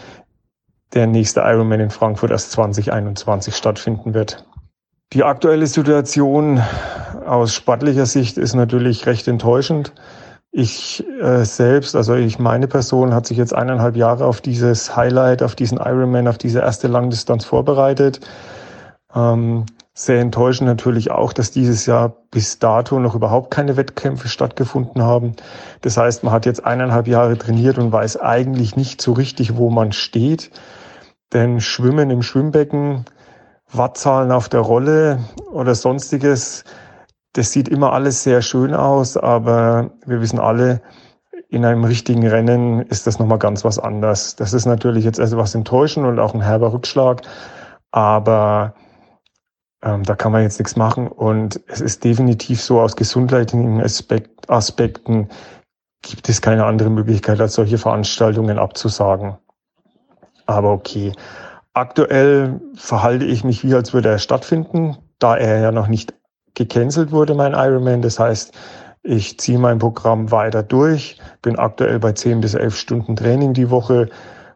der 0.94 1.06
nächste 1.06 1.42
Ironman 1.42 1.80
in 1.80 1.90
Frankfurt 1.92 2.32
erst 2.32 2.52
2021 2.52 3.56
stattfinden 3.56 4.14
wird. 4.14 4.46
Die 5.14 5.24
aktuelle 5.24 5.68
Situation 5.68 6.62
aus 7.26 7.54
sportlicher 7.54 8.06
Sicht 8.06 8.38
ist 8.38 8.56
natürlich 8.56 9.06
recht 9.06 9.28
enttäuschend. 9.28 9.94
Ich 10.52 11.06
äh, 11.22 11.44
selbst, 11.46 11.96
also 11.96 12.16
ich, 12.16 12.40
meine 12.40 12.68
Person 12.68 13.14
hat 13.14 13.28
sich 13.28 13.38
jetzt 13.38 13.54
eineinhalb 13.54 13.96
Jahre 13.96 14.26
auf 14.26 14.42
dieses 14.42 14.96
Highlight, 14.96 15.44
auf 15.44 15.56
diesen 15.56 15.78
Ironman, 15.78 16.28
auf 16.28 16.40
diese 16.40 16.60
erste 16.60 16.88
Langdistanz 16.88 17.46
vorbereitet. 17.46 18.20
Ähm, 19.14 19.66
sehr 20.02 20.22
enttäuschend 20.22 20.66
natürlich 20.66 21.12
auch, 21.12 21.34
dass 21.34 21.52
dieses 21.52 21.86
Jahr 21.86 22.16
bis 22.32 22.58
dato 22.58 23.00
noch 23.00 23.16
überhaupt 23.16 23.52
keine 23.52 23.76
Wettkämpfe 23.76 24.30
stattgefunden 24.30 25.02
haben. 25.02 25.34
Das 25.82 25.98
heißt, 25.98 26.24
man 26.24 26.32
hat 26.32 26.46
jetzt 26.46 26.64
eineinhalb 26.64 27.06
Jahre 27.06 27.38
trainiert 27.38 27.78
und 27.78 27.92
weiß 27.92 28.16
eigentlich 28.16 28.78
nicht 28.78 29.02
so 29.02 29.12
richtig, 29.12 29.58
wo 29.58 29.70
man 29.70 29.92
steht. 29.92 30.52
Denn 31.34 31.60
Schwimmen 31.60 32.12
im 32.12 32.22
Schwimmbecken 32.22 33.04
Wattzahlen 33.74 34.32
auf 34.32 34.48
der 34.48 34.62
Rolle 34.62 35.20
oder 35.52 35.76
sonstiges. 35.76 36.64
Das 37.34 37.52
sieht 37.52 37.68
immer 37.68 37.92
alles 37.92 38.24
sehr 38.24 38.42
schön 38.42 38.74
aus, 38.74 39.18
aber 39.18 39.92
wir 40.06 40.22
wissen 40.22 40.40
alle, 40.40 40.82
in 41.50 41.66
einem 41.66 41.84
richtigen 41.84 42.26
Rennen 42.26 42.84
ist 42.84 43.06
das 43.06 43.20
nochmal 43.20 43.38
ganz 43.38 43.66
was 43.66 43.80
anderes. 43.80 44.38
Das 44.38 44.54
ist 44.54 44.66
natürlich 44.66 45.04
jetzt 45.04 45.20
etwas 45.20 45.56
enttäuschend 45.56 46.06
und 46.06 46.20
auch 46.20 46.34
ein 46.34 46.42
herber 46.42 46.72
Rückschlag, 46.72 47.22
aber 47.92 48.76
ähm, 49.82 50.04
da 50.04 50.16
kann 50.16 50.32
man 50.32 50.44
jetzt 50.44 50.60
nichts 50.60 50.76
machen. 50.76 51.08
Und 51.08 51.62
es 51.68 51.82
ist 51.82 52.04
definitiv 52.04 52.62
so, 52.62 52.82
aus 52.82 52.96
gesundheitlichen 52.96 53.82
Aspekt, 53.82 54.50
Aspekten 54.50 55.30
gibt 56.02 56.30
es 56.30 56.42
keine 56.42 56.66
andere 56.66 56.90
Möglichkeit, 56.90 57.40
als 57.40 57.56
solche 57.56 57.78
Veranstaltungen 57.78 58.60
abzusagen. 58.60 59.38
Aber 60.46 60.72
okay. 60.72 61.12
Aktuell 61.74 62.60
verhalte 62.76 63.26
ich 63.26 63.44
mich 63.44 63.64
wie, 63.64 63.74
als 63.74 63.94
würde 63.94 64.10
er 64.10 64.18
stattfinden, 64.18 64.98
da 65.20 65.38
er 65.38 65.60
ja 65.60 65.72
noch 65.72 65.88
nicht 65.88 66.14
gecancelt 66.56 67.12
wurde, 67.12 67.36
mein 67.36 67.54
Ironman. 67.54 68.02
Das 68.02 68.20
heißt, 68.20 68.54
ich 69.04 69.40
ziehe 69.40 69.60
mein 69.60 69.80
Programm 69.80 70.32
weiter 70.32 70.64
durch, 70.64 71.20
bin 71.42 71.58
aktuell 71.58 72.00
bei 72.00 72.12
10 72.12 72.42
bis 72.42 72.54
11 72.54 72.76
Stunden 72.76 73.16
Training 73.16 73.54
die 73.54 73.70
Woche 73.70 74.10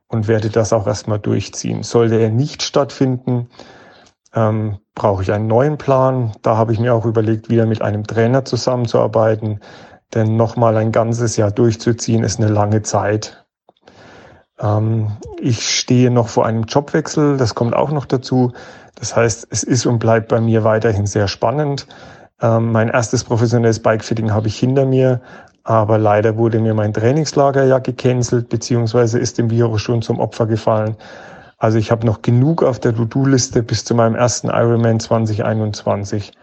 und 0.08 0.28
werde 0.28 0.50
das 0.50 0.74
auch 0.74 0.86
erstmal 0.86 1.20
durchziehen. 1.20 1.84
Sollte 1.84 2.20
er 2.20 2.30
nicht 2.30 2.64
stattfinden, 2.64 3.48
ähm, 4.36 4.78
brauche 4.96 5.24
ich 5.24 5.32
einen 5.32 5.48
neuen 5.48 5.78
Plan. 5.78 6.32
Da 6.42 6.58
habe 6.58 6.74
ich 6.74 6.80
mir 6.80 6.94
auch 6.94 7.06
überlegt, 7.06 7.50
wieder 7.50 7.66
mit 7.66 7.82
einem 7.82 8.06
Trainer 8.06 8.46
zusammenzuarbeiten. 8.46 9.60
Denn 10.14 10.36
nochmal 10.36 10.78
ein 10.78 10.92
ganzes 10.92 11.38
Jahr 11.38 11.52
durchzuziehen, 11.52 12.24
ist 12.24 12.40
eine 12.40 12.52
lange 12.52 12.82
Zeit. 12.84 13.46
Ähm, 14.60 15.08
ich 15.40 15.68
stehe 15.68 16.12
noch 16.12 16.28
vor 16.28 16.46
einem 16.46 16.64
Jobwechsel, 16.64 17.38
das 17.38 17.56
kommt 17.56 17.76
auch 17.76 17.92
noch 17.92 18.06
dazu. 18.06 18.54
Das 18.96 19.16
heißt, 19.16 19.48
es 19.50 19.64
ist 19.64 19.86
und 19.86 20.00
bleibt 20.00 20.28
bei 20.28 20.40
mir 20.40 20.64
weiterhin 20.64 21.08
sehr 21.08 21.28
spannend. 21.28 21.88
Ähm, 22.42 22.72
mein 22.72 22.90
erstes 22.90 23.24
professionelles 23.24 23.82
Bikefitting 23.82 24.32
habe 24.32 24.48
ich 24.48 24.58
hinter 24.58 24.86
mir, 24.86 25.22
aber 25.64 25.98
leider 25.98 26.38
wurde 26.38 26.60
mir 26.60 26.74
mein 26.74 26.94
Trainingslager 26.94 27.64
ja 27.64 27.80
gecancelt, 27.80 28.50
beziehungsweise 28.50 29.18
ist 29.18 29.38
dem 29.38 29.50
Virus 29.50 29.82
schon 29.82 30.02
zum 30.02 30.20
Opfer 30.20 30.46
gefallen. 30.46 30.96
Also 31.64 31.78
ich 31.78 31.92
habe 31.92 32.06
noch 32.06 32.22
genug 32.22 32.62
auf 32.62 32.82
der 32.82 32.94
To-Do-Liste 32.94 33.64
bis 33.64 33.86
zu 33.86 33.96
meinem 33.96 34.16
ersten 34.16 34.50
Ironman 34.50 35.00
2021. 35.00 36.34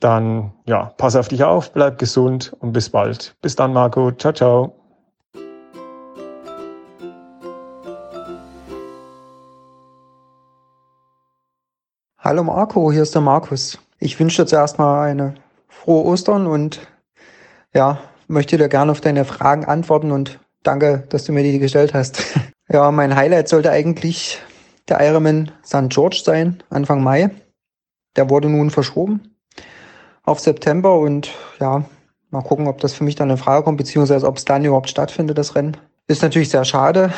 Dann, 0.00 0.54
ja, 0.64 0.94
pass 0.96 1.14
auf 1.14 1.28
dich 1.28 1.44
auf, 1.44 1.74
bleib 1.74 1.98
gesund 1.98 2.56
und 2.58 2.72
bis 2.72 2.88
bald. 2.88 3.36
Bis 3.42 3.54
dann, 3.54 3.74
Marco. 3.74 4.12
Ciao, 4.12 4.32
ciao. 4.32 4.74
Hallo 12.16 12.42
Marco, 12.42 12.90
hier 12.90 13.02
ist 13.02 13.14
der 13.14 13.20
Markus. 13.20 13.78
Ich 13.98 14.18
wünsche 14.18 14.44
dir 14.44 14.48
zuerst 14.48 14.78
mal 14.78 15.02
eine 15.02 15.34
frohe 15.68 16.02
Ostern 16.06 16.46
und 16.46 16.80
ja, 17.74 17.98
möchte 18.26 18.56
dir 18.56 18.70
gerne 18.70 18.90
auf 18.90 19.02
deine 19.02 19.26
Fragen 19.26 19.66
antworten 19.66 20.12
und 20.12 20.40
danke, 20.62 21.04
dass 21.10 21.24
du 21.24 21.32
mir 21.32 21.42
die 21.42 21.58
gestellt 21.58 21.92
hast. 21.92 22.22
ja, 22.70 22.90
mein 22.90 23.14
Highlight 23.14 23.50
sollte 23.50 23.70
eigentlich 23.70 24.40
der 24.88 25.00
Ironman 25.00 25.50
St. 25.64 25.88
George 25.88 26.22
sein, 26.24 26.62
Anfang 26.70 27.02
Mai. 27.02 27.30
Der 28.16 28.28
wurde 28.28 28.48
nun 28.48 28.70
verschoben 28.70 29.32
auf 30.24 30.40
September 30.40 30.98
und 30.98 31.30
ja, 31.60 31.84
mal 32.30 32.42
gucken, 32.42 32.68
ob 32.68 32.80
das 32.80 32.94
für 32.94 33.04
mich 33.04 33.14
dann 33.14 33.30
in 33.30 33.36
Frage 33.36 33.64
kommt, 33.64 33.78
beziehungsweise 33.78 34.26
ob 34.26 34.36
es 34.36 34.44
dann 34.44 34.64
überhaupt 34.64 34.88
stattfindet, 34.88 35.38
das 35.38 35.54
Rennen. 35.54 35.76
Ist 36.06 36.22
natürlich 36.22 36.50
sehr 36.50 36.64
schade, 36.64 37.12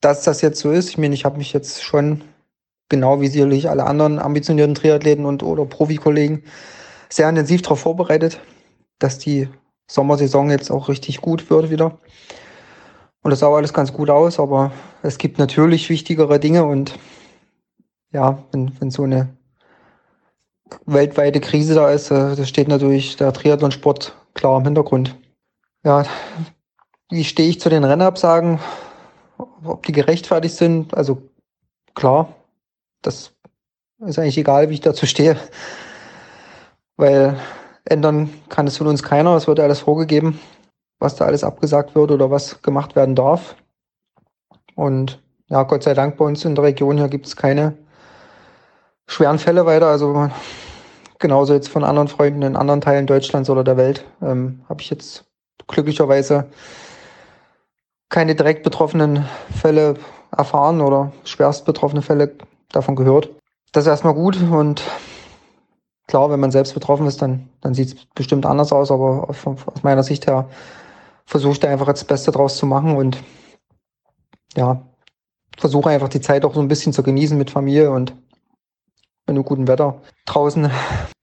dass 0.00 0.22
das 0.22 0.40
jetzt 0.40 0.60
so 0.60 0.70
ist. 0.70 0.90
Ich 0.90 0.98
meine, 0.98 1.14
ich 1.14 1.24
habe 1.24 1.38
mich 1.38 1.52
jetzt 1.52 1.82
schon 1.82 2.22
genau 2.88 3.20
wie 3.20 3.28
sicherlich 3.28 3.68
alle 3.68 3.84
anderen 3.84 4.18
ambitionierten 4.18 4.74
Triathleten 4.74 5.24
und 5.24 5.42
oder 5.42 5.64
Profikollegen 5.64 6.44
sehr 7.08 7.28
intensiv 7.28 7.62
darauf 7.62 7.80
vorbereitet, 7.80 8.40
dass 8.98 9.18
die 9.18 9.48
Sommersaison 9.86 10.50
jetzt 10.50 10.70
auch 10.70 10.88
richtig 10.88 11.20
gut 11.20 11.50
wird 11.50 11.70
wieder. 11.70 11.98
Und 13.24 13.30
das 13.30 13.40
sah 13.40 13.48
alles 13.48 13.72
ganz 13.72 13.92
gut 13.92 14.10
aus, 14.10 14.38
aber 14.38 14.70
es 15.02 15.16
gibt 15.16 15.38
natürlich 15.38 15.88
wichtigere 15.88 16.38
Dinge 16.38 16.64
und 16.64 16.98
ja, 18.12 18.44
wenn, 18.52 18.78
wenn 18.78 18.90
so 18.90 19.04
eine 19.04 19.34
weltweite 20.84 21.40
Krise 21.40 21.74
da 21.74 21.90
ist, 21.90 22.10
äh, 22.10 22.36
das 22.36 22.48
steht 22.50 22.68
natürlich 22.68 23.16
der 23.16 23.32
Triathlonsport 23.32 24.14
klar 24.34 24.58
im 24.58 24.64
Hintergrund. 24.64 25.16
Ja, 25.84 26.04
wie 27.10 27.24
stehe 27.24 27.48
ich 27.48 27.60
zu 27.60 27.70
den 27.70 27.84
Rennabsagen? 27.84 28.60
Ob 29.38 29.86
die 29.86 29.92
gerechtfertigt 29.92 30.56
sind? 30.56 30.94
Also 30.94 31.22
klar, 31.94 32.34
das 33.00 33.32
ist 34.04 34.18
eigentlich 34.18 34.36
egal, 34.36 34.68
wie 34.68 34.74
ich 34.74 34.80
dazu 34.82 35.06
stehe, 35.06 35.38
weil 36.98 37.38
ändern 37.86 38.28
kann 38.50 38.66
es 38.66 38.76
von 38.76 38.86
uns 38.86 39.02
keiner. 39.02 39.34
Es 39.34 39.46
wird 39.46 39.60
alles 39.60 39.80
vorgegeben, 39.80 40.38
was 40.98 41.16
da 41.16 41.24
alles 41.24 41.44
abgesagt 41.44 41.94
wird 41.94 42.10
oder 42.10 42.30
was 42.30 42.62
gemacht 42.62 42.96
werden 42.96 43.14
darf. 43.14 43.56
Und 44.74 45.22
ja, 45.48 45.62
Gott 45.64 45.82
sei 45.82 45.94
Dank 45.94 46.16
bei 46.16 46.24
uns 46.24 46.44
in 46.44 46.54
der 46.54 46.64
Region 46.64 46.96
hier 46.96 47.08
gibt 47.08 47.26
es 47.26 47.36
keine 47.36 47.76
schweren 49.06 49.38
Fälle 49.38 49.66
weiter. 49.66 49.88
Also 49.88 50.30
genauso 51.18 51.54
jetzt 51.54 51.68
von 51.68 51.84
anderen 51.84 52.08
Freunden 52.08 52.42
in 52.42 52.56
anderen 52.56 52.80
Teilen 52.80 53.06
Deutschlands 53.06 53.50
oder 53.50 53.64
der 53.64 53.76
Welt 53.76 54.04
ähm, 54.22 54.64
habe 54.68 54.80
ich 54.80 54.90
jetzt 54.90 55.24
glücklicherweise 55.66 56.46
keine 58.08 58.34
direkt 58.34 58.62
betroffenen 58.62 59.24
Fälle 59.54 59.94
erfahren 60.36 60.80
oder 60.80 61.12
schwerst 61.24 61.64
betroffene 61.64 62.02
Fälle 62.02 62.34
davon 62.70 62.96
gehört. 62.96 63.30
Das 63.72 63.84
ist 63.84 63.88
erstmal 63.88 64.14
gut 64.14 64.38
und 64.40 64.82
Klar, 66.14 66.30
wenn 66.30 66.38
man 66.38 66.52
selbst 66.52 66.74
betroffen 66.74 67.08
ist, 67.08 67.22
dann, 67.22 67.48
dann 67.60 67.74
sieht 67.74 67.88
es 67.88 68.06
bestimmt 68.14 68.46
anders 68.46 68.72
aus, 68.72 68.92
aber 68.92 69.34
von, 69.34 69.56
aus 69.66 69.82
meiner 69.82 70.04
Sicht 70.04 70.28
her 70.28 70.48
versuche 71.26 71.54
ich 71.54 71.58
da 71.58 71.68
einfach 71.68 71.86
das 71.86 72.04
Beste 72.04 72.30
draus 72.30 72.56
zu 72.56 72.66
machen 72.66 72.94
und 72.94 73.20
ja, 74.54 74.86
versuche 75.58 75.90
einfach 75.90 76.08
die 76.08 76.20
Zeit 76.20 76.44
auch 76.44 76.54
so 76.54 76.60
ein 76.60 76.68
bisschen 76.68 76.92
zu 76.92 77.02
genießen 77.02 77.36
mit 77.36 77.50
Familie 77.50 77.90
und 77.90 78.14
mit 79.26 79.30
einem 79.30 79.44
guten 79.44 79.66
Wetter 79.66 80.02
draußen. 80.26 80.70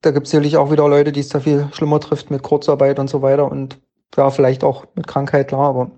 Da 0.01 0.11
gibt 0.11 0.25
es 0.25 0.31
sicherlich 0.31 0.57
auch 0.57 0.71
wieder 0.71 0.89
Leute, 0.89 1.13
die 1.13 1.21
es 1.21 1.29
da 1.29 1.39
viel 1.39 1.69
schlimmer 1.71 2.01
trifft 2.01 2.29
mit 2.29 2.43
Kurzarbeit 2.43 2.99
und 2.99 3.09
so 3.09 3.21
weiter 3.21 3.49
und 3.49 3.79
ja, 4.17 4.29
vielleicht 4.29 4.61
auch 4.61 4.87
mit 4.95 5.07
Krankheit, 5.07 5.47
klar, 5.47 5.69
aber 5.69 5.91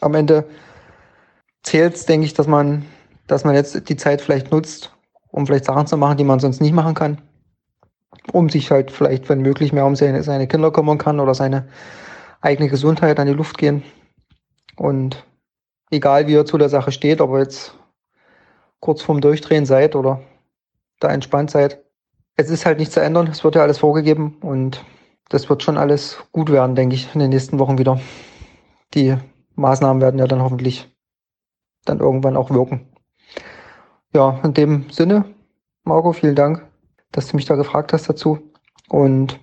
am 0.00 0.14
Ende 0.14 0.48
zählt 1.62 1.94
es, 1.94 2.06
denke 2.06 2.26
ich, 2.26 2.34
dass 2.34 2.48
man, 2.48 2.86
dass 3.28 3.44
man 3.44 3.54
jetzt 3.54 3.88
die 3.88 3.96
Zeit 3.96 4.20
vielleicht 4.20 4.50
nutzt, 4.50 4.92
um 5.30 5.46
vielleicht 5.46 5.66
Sachen 5.66 5.86
zu 5.86 5.96
machen, 5.96 6.16
die 6.16 6.24
man 6.24 6.40
sonst 6.40 6.60
nicht 6.60 6.74
machen 6.74 6.94
kann. 6.94 7.22
Um 8.32 8.48
sich 8.48 8.70
halt 8.70 8.90
vielleicht, 8.90 9.28
wenn 9.28 9.40
möglich, 9.40 9.72
mehr 9.72 9.86
um 9.86 9.96
seine, 9.96 10.22
seine 10.22 10.46
Kinder 10.46 10.70
kümmern 10.70 10.98
kann 10.98 11.20
oder 11.20 11.34
seine 11.34 11.68
eigene 12.40 12.68
Gesundheit 12.68 13.18
an 13.18 13.26
die 13.26 13.32
Luft 13.32 13.58
gehen. 13.58 13.82
Und 14.76 15.24
egal 15.90 16.26
wie 16.26 16.32
ihr 16.32 16.46
zu 16.46 16.58
der 16.58 16.68
Sache 16.68 16.92
steht, 16.92 17.20
ob 17.20 17.30
ihr 17.32 17.40
jetzt 17.40 17.78
kurz 18.80 19.02
vorm 19.02 19.20
Durchdrehen 19.20 19.66
seid 19.66 19.96
oder 19.96 20.20
da 21.00 21.10
entspannt 21.10 21.50
seid, 21.50 21.82
es 22.36 22.50
ist 22.50 22.66
halt 22.66 22.78
nicht 22.78 22.92
zu 22.92 23.00
ändern. 23.00 23.28
Es 23.28 23.44
wird 23.44 23.54
ja 23.54 23.62
alles 23.62 23.78
vorgegeben 23.78 24.38
und 24.40 24.84
das 25.28 25.48
wird 25.48 25.62
schon 25.62 25.78
alles 25.78 26.18
gut 26.32 26.50
werden, 26.50 26.76
denke 26.76 26.94
ich, 26.94 27.14
in 27.14 27.20
den 27.20 27.30
nächsten 27.30 27.58
Wochen 27.58 27.78
wieder. 27.78 28.00
Die 28.94 29.16
Maßnahmen 29.54 30.02
werden 30.02 30.18
ja 30.18 30.26
dann 30.26 30.42
hoffentlich 30.42 30.90
dann 31.84 32.00
irgendwann 32.00 32.36
auch 32.36 32.50
wirken. 32.50 32.88
Ja, 34.12 34.40
in 34.44 34.54
dem 34.54 34.90
Sinne, 34.90 35.24
Marco, 35.84 36.12
vielen 36.12 36.36
Dank, 36.36 36.66
dass 37.14 37.28
du 37.28 37.36
mich 37.36 37.46
da 37.46 37.54
gefragt 37.54 37.92
hast 37.92 38.08
dazu. 38.08 38.38
Und 38.88 39.38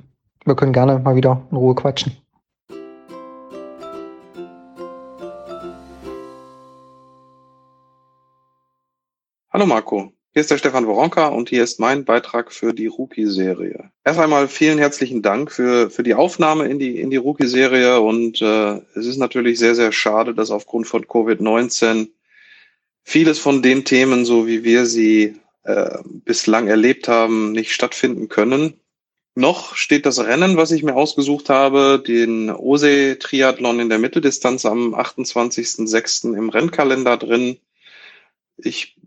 wir 0.45 0.55
können 0.55 0.73
gerne 0.73 0.99
mal 0.99 1.15
wieder 1.15 1.47
in 1.49 1.57
Ruhe 1.57 1.73
quatschen. 1.73 2.17
Hallo 9.53 9.65
Marco, 9.65 10.13
hier 10.33 10.41
ist 10.41 10.51
der 10.51 10.57
Stefan 10.57 10.87
Woronka 10.87 11.27
und 11.27 11.49
hier 11.49 11.63
ist 11.63 11.79
mein 11.79 12.05
Beitrag 12.05 12.53
für 12.53 12.73
die 12.73 12.87
Rookie-Serie. 12.87 13.91
Erst 14.05 14.19
einmal 14.19 14.47
vielen 14.47 14.77
herzlichen 14.77 15.21
Dank 15.21 15.51
für, 15.51 15.89
für 15.89 16.03
die 16.03 16.13
Aufnahme 16.13 16.67
in 16.67 16.79
die, 16.79 17.01
in 17.01 17.09
die 17.09 17.17
Rookie-Serie 17.17 17.99
und 17.99 18.41
äh, 18.41 18.79
es 18.95 19.05
ist 19.05 19.17
natürlich 19.17 19.59
sehr, 19.59 19.75
sehr 19.75 19.91
schade, 19.91 20.33
dass 20.33 20.51
aufgrund 20.51 20.87
von 20.87 21.03
Covid-19 21.03 22.07
vieles 23.03 23.39
von 23.39 23.61
den 23.61 23.83
Themen, 23.83 24.23
so 24.23 24.47
wie 24.47 24.63
wir 24.63 24.85
sie 24.85 25.35
äh, 25.63 25.99
bislang 26.03 26.67
erlebt 26.67 27.07
haben, 27.07 27.51
nicht 27.51 27.73
stattfinden 27.73 28.29
können. 28.29 28.79
Noch 29.33 29.75
steht 29.75 30.05
das 30.05 30.19
Rennen, 30.19 30.57
was 30.57 30.71
ich 30.71 30.83
mir 30.83 30.95
ausgesucht 30.95 31.49
habe, 31.49 32.03
den 32.05 32.49
Ose-Triathlon 32.49 33.79
in 33.79 33.89
der 33.89 33.99
Mitteldistanz 33.99 34.65
am 34.65 34.93
28.06. 34.93 36.35
im 36.35 36.49
Rennkalender 36.49 37.15
drin. 37.15 37.57
Ich 38.57 38.97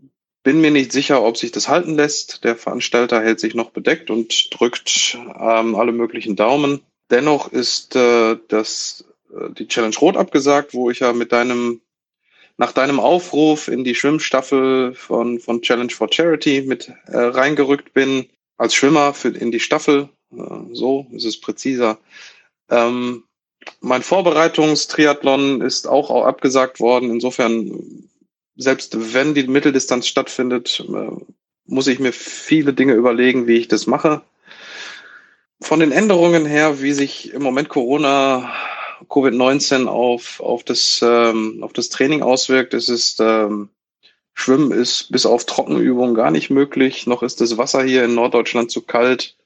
bin 0.41 0.61
mir 0.61 0.71
nicht 0.71 0.91
sicher, 0.91 1.23
ob 1.23 1.37
sich 1.37 1.51
das 1.51 1.67
halten 1.67 1.95
lässt. 1.95 2.43
Der 2.43 2.55
Veranstalter 2.55 3.21
hält 3.21 3.39
sich 3.39 3.53
noch 3.53 3.71
bedeckt 3.71 4.09
und 4.09 4.49
drückt 4.57 5.17
ähm, 5.39 5.75
alle 5.75 5.91
möglichen 5.91 6.35
Daumen. 6.35 6.81
Dennoch 7.11 7.51
ist 7.51 7.95
äh, 7.95 8.37
das, 8.47 9.05
äh, 9.31 9.51
die 9.51 9.67
Challenge 9.67 9.95
Rot 9.95 10.17
abgesagt, 10.17 10.73
wo 10.73 10.89
ich 10.89 10.99
ja 10.99 11.13
mit 11.13 11.31
deinem, 11.31 11.81
nach 12.57 12.71
deinem 12.71 12.99
Aufruf 12.99 13.67
in 13.67 13.83
die 13.83 13.95
Schwimmstaffel 13.95 14.93
von, 14.93 15.39
von 15.39 15.61
Challenge 15.61 15.91
for 15.91 16.11
Charity 16.11 16.61
mit 16.61 16.91
äh, 17.07 17.17
reingerückt 17.17 17.93
bin, 17.93 18.27
als 18.57 18.73
Schwimmer 18.73 19.13
für, 19.13 19.29
in 19.29 19.51
die 19.51 19.59
Staffel. 19.59 20.09
Äh, 20.31 20.73
so 20.73 21.07
ist 21.11 21.25
es 21.25 21.39
präziser. 21.39 21.97
Ähm, 22.69 23.23
mein 23.81 24.03
Vorbereitungstriathlon 24.03 25.61
ist 25.61 25.87
auch 25.87 26.25
abgesagt 26.25 26.79
worden. 26.79 27.09
Insofern 27.09 28.09
selbst 28.55 29.13
wenn 29.13 29.33
die 29.33 29.47
Mitteldistanz 29.47 30.07
stattfindet, 30.07 30.83
äh, 30.87 31.11
muss 31.65 31.87
ich 31.87 31.99
mir 31.99 32.13
viele 32.13 32.73
Dinge 32.73 32.93
überlegen, 32.93 33.47
wie 33.47 33.57
ich 33.57 33.67
das 33.67 33.87
mache. 33.87 34.21
Von 35.61 35.79
den 35.79 35.91
Änderungen 35.91 36.45
her, 36.45 36.81
wie 36.81 36.93
sich 36.93 37.33
im 37.33 37.41
Moment 37.41 37.69
Corona, 37.69 38.53
Covid-19 39.09 39.87
auf, 39.87 40.39
auf, 40.39 40.63
das, 40.63 41.01
ähm, 41.03 41.59
auf 41.61 41.73
das 41.73 41.89
Training 41.89 42.21
auswirkt, 42.21 42.73
es 42.73 42.89
ist 42.89 43.19
ähm, 43.19 43.69
Schwimmen 44.37 44.71
ist 44.71 45.11
bis 45.11 45.25
auf 45.25 45.45
Trockenübungen 45.45 46.13
gar 46.13 46.29
nicht 46.29 46.49
möglich. 46.49 47.07
Noch 47.07 47.23
ist 47.23 47.39
das 47.39 47.57
Wasser 47.57 47.83
hier 47.83 48.03
in 48.03 48.15
Norddeutschland 48.15 48.69
zu 48.69 48.81
kalt. 48.81 49.37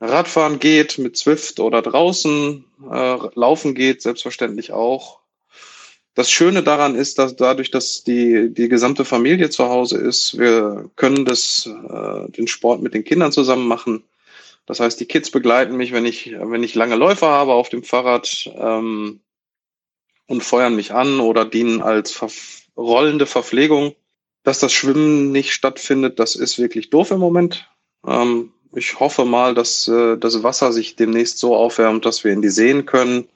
Radfahren 0.00 0.58
geht 0.58 0.98
mit 0.98 1.16
Zwift 1.16 1.60
oder 1.60 1.80
draußen. 1.80 2.64
Äh, 2.90 3.16
Laufen 3.34 3.74
geht 3.74 4.02
selbstverständlich 4.02 4.72
auch. 4.72 5.20
Das 6.14 6.30
Schöne 6.30 6.62
daran 6.62 6.94
ist, 6.94 7.18
dass 7.18 7.34
dadurch, 7.34 7.70
dass 7.70 8.04
die, 8.04 8.52
die 8.52 8.68
gesamte 8.68 9.04
Familie 9.04 9.50
zu 9.50 9.68
Hause 9.68 9.98
ist, 9.98 10.38
wir 10.38 10.90
können 10.94 11.24
das, 11.24 11.66
äh, 11.66 12.30
den 12.30 12.46
Sport 12.46 12.82
mit 12.82 12.94
den 12.94 13.02
Kindern 13.02 13.32
zusammen 13.32 13.66
machen. 13.66 14.04
Das 14.66 14.80
heißt, 14.80 14.98
die 14.98 15.06
Kids 15.06 15.30
begleiten 15.30 15.76
mich, 15.76 15.92
wenn 15.92 16.06
ich, 16.06 16.32
wenn 16.32 16.62
ich 16.62 16.74
lange 16.74 16.96
Läufe 16.96 17.26
habe 17.26 17.52
auf 17.52 17.68
dem 17.68 17.82
Fahrrad 17.82 18.50
ähm, 18.56 19.20
und 20.26 20.42
feuern 20.42 20.74
mich 20.74 20.92
an 20.92 21.20
oder 21.20 21.44
dienen 21.44 21.82
als 21.82 22.12
ver 22.12 22.28
rollende 22.76 23.26
Verpflegung. 23.26 23.94
Dass 24.42 24.58
das 24.58 24.72
Schwimmen 24.72 25.32
nicht 25.32 25.52
stattfindet, 25.52 26.18
das 26.18 26.34
ist 26.34 26.58
wirklich 26.58 26.90
doof 26.90 27.10
im 27.10 27.20
Moment. 27.20 27.68
Ähm, 28.06 28.52
ich 28.74 28.98
hoffe 29.00 29.24
mal, 29.24 29.54
dass 29.54 29.88
äh, 29.88 30.18
das 30.18 30.42
Wasser 30.42 30.72
sich 30.72 30.96
demnächst 30.96 31.38
so 31.38 31.54
aufwärmt, 31.56 32.04
dass 32.04 32.24
wir 32.24 32.32
in 32.32 32.42
die 32.42 32.50
Seen 32.50 32.84
können 32.84 33.28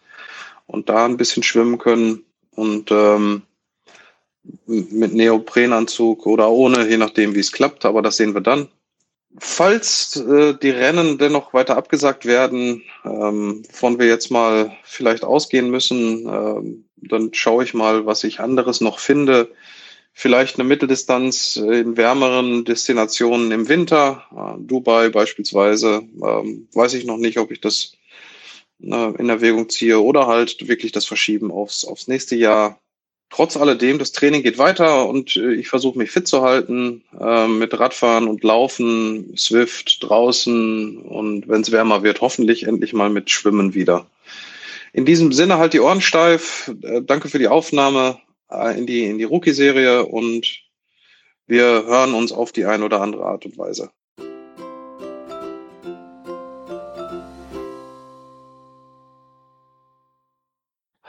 und 0.66 0.88
da 0.88 1.06
ein 1.06 1.16
bisschen 1.16 1.42
schwimmen 1.42 1.78
können 1.78 2.24
und 2.54 2.90
ähm, 2.90 3.42
mit 4.66 5.14
Neoprenanzug 5.14 6.26
oder 6.26 6.50
ohne, 6.50 6.88
je 6.88 6.96
nachdem, 6.96 7.34
wie 7.34 7.40
es 7.40 7.52
klappt, 7.52 7.84
aber 7.84 8.02
das 8.02 8.16
sehen 8.16 8.34
wir 8.34 8.40
dann. 8.40 8.68
Falls 9.36 10.16
äh, 10.16 10.54
die 10.54 10.70
Rennen 10.70 11.18
dennoch 11.18 11.52
weiter 11.52 11.76
abgesagt 11.76 12.24
werden, 12.24 12.82
ähm, 13.04 13.62
von 13.70 13.98
wir 13.98 14.06
jetzt 14.06 14.30
mal 14.30 14.76
vielleicht 14.84 15.22
ausgehen 15.22 15.70
müssen, 15.70 16.26
ähm, 16.26 16.84
dann 16.96 17.34
schaue 17.34 17.64
ich 17.64 17.74
mal, 17.74 18.06
was 18.06 18.24
ich 18.24 18.40
anderes 18.40 18.80
noch 18.80 18.98
finde. 18.98 19.52
Vielleicht 20.14 20.58
eine 20.58 20.66
Mitteldistanz 20.66 21.56
in 21.56 21.96
wärmeren 21.96 22.64
Destinationen 22.64 23.52
im 23.52 23.68
Winter, 23.68 24.24
äh, 24.34 24.60
Dubai 24.60 25.10
beispielsweise. 25.10 26.02
Ähm, 26.22 26.68
weiß 26.72 26.94
ich 26.94 27.04
noch 27.04 27.18
nicht, 27.18 27.38
ob 27.38 27.50
ich 27.52 27.60
das 27.60 27.92
äh, 28.82 29.14
in 29.16 29.28
Erwägung 29.28 29.68
ziehe 29.68 30.00
oder 30.00 30.26
halt 30.26 30.66
wirklich 30.68 30.92
das 30.92 31.06
Verschieben 31.06 31.50
aufs, 31.50 31.84
aufs 31.84 32.08
nächste 32.08 32.34
Jahr. 32.34 32.80
Trotz 33.30 33.56
alledem, 33.56 33.98
das 33.98 34.12
Training 34.12 34.42
geht 34.42 34.56
weiter 34.56 35.06
und 35.06 35.36
äh, 35.36 35.52
ich 35.52 35.68
versuche 35.68 35.98
mich 35.98 36.10
fit 36.10 36.26
zu 36.26 36.42
halten 36.42 37.04
äh, 37.20 37.46
mit 37.46 37.78
Radfahren 37.78 38.26
und 38.26 38.42
Laufen, 38.42 39.36
Swift 39.36 40.02
draußen 40.02 40.98
und 40.98 41.46
wenn 41.48 41.60
es 41.60 41.70
wärmer 41.70 42.02
wird, 42.02 42.22
hoffentlich 42.22 42.64
endlich 42.64 42.94
mal 42.94 43.10
mit 43.10 43.30
Schwimmen 43.30 43.74
wieder. 43.74 44.06
In 44.92 45.04
diesem 45.04 45.32
Sinne 45.32 45.58
halt 45.58 45.74
die 45.74 45.80
Ohren 45.80 46.00
steif. 46.00 46.72
Äh, 46.82 47.02
danke 47.02 47.28
für 47.28 47.38
die 47.38 47.48
Aufnahme 47.48 48.18
äh, 48.50 48.78
in 48.78 48.86
die, 48.86 49.04
in 49.04 49.18
die 49.18 49.24
Rookie-Serie 49.24 50.06
und 50.06 50.62
wir 51.46 51.64
hören 51.64 52.14
uns 52.14 52.32
auf 52.32 52.52
die 52.52 52.64
eine 52.64 52.84
oder 52.84 53.00
andere 53.02 53.24
Art 53.24 53.44
und 53.44 53.58
Weise. 53.58 53.90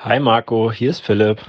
Hi 0.02 0.18
Marco, 0.22 0.72
hier 0.72 0.92
ist 0.92 1.02
Philipp. 1.02 1.40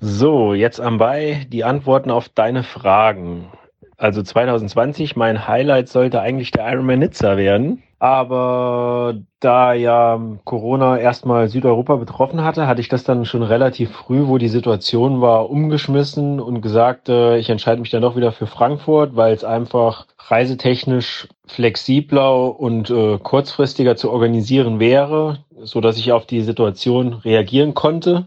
So, 0.00 0.54
jetzt 0.54 0.80
am 0.80 0.96
Bei 0.96 1.46
die 1.52 1.62
Antworten 1.62 2.10
auf 2.10 2.30
deine 2.30 2.62
Fragen. 2.62 3.52
Also 3.98 4.22
2020, 4.22 5.14
mein 5.14 5.46
Highlight 5.46 5.90
sollte 5.90 6.22
eigentlich 6.22 6.52
der 6.52 6.72
Ironman 6.72 7.00
Nizza 7.00 7.36
werden. 7.36 7.82
Aber 7.98 9.16
da 9.40 9.74
ja 9.74 10.18
Corona 10.44 10.96
erstmal 10.96 11.48
Südeuropa 11.48 11.96
betroffen 11.96 12.42
hatte, 12.42 12.66
hatte 12.66 12.80
ich 12.80 12.88
das 12.88 13.04
dann 13.04 13.26
schon 13.26 13.42
relativ 13.42 13.92
früh, 13.92 14.26
wo 14.26 14.38
die 14.38 14.48
Situation 14.48 15.20
war, 15.20 15.50
umgeschmissen 15.50 16.40
und 16.40 16.62
gesagt, 16.62 17.10
äh, 17.10 17.36
ich 17.36 17.50
entscheide 17.50 17.82
mich 17.82 17.90
dann 17.90 18.02
doch 18.02 18.16
wieder 18.16 18.32
für 18.32 18.46
Frankfurt, 18.46 19.16
weil 19.16 19.34
es 19.34 19.44
einfach 19.44 20.06
reisetechnisch 20.18 21.28
flexibler 21.46 22.58
und 22.58 22.88
äh, 22.88 23.18
kurzfristiger 23.18 23.96
zu 23.96 24.10
organisieren 24.10 24.80
wäre, 24.80 25.44
so 25.64 25.80
dass 25.80 25.98
ich 25.98 26.12
auf 26.12 26.26
die 26.26 26.42
Situation 26.42 27.14
reagieren 27.14 27.74
konnte. 27.74 28.26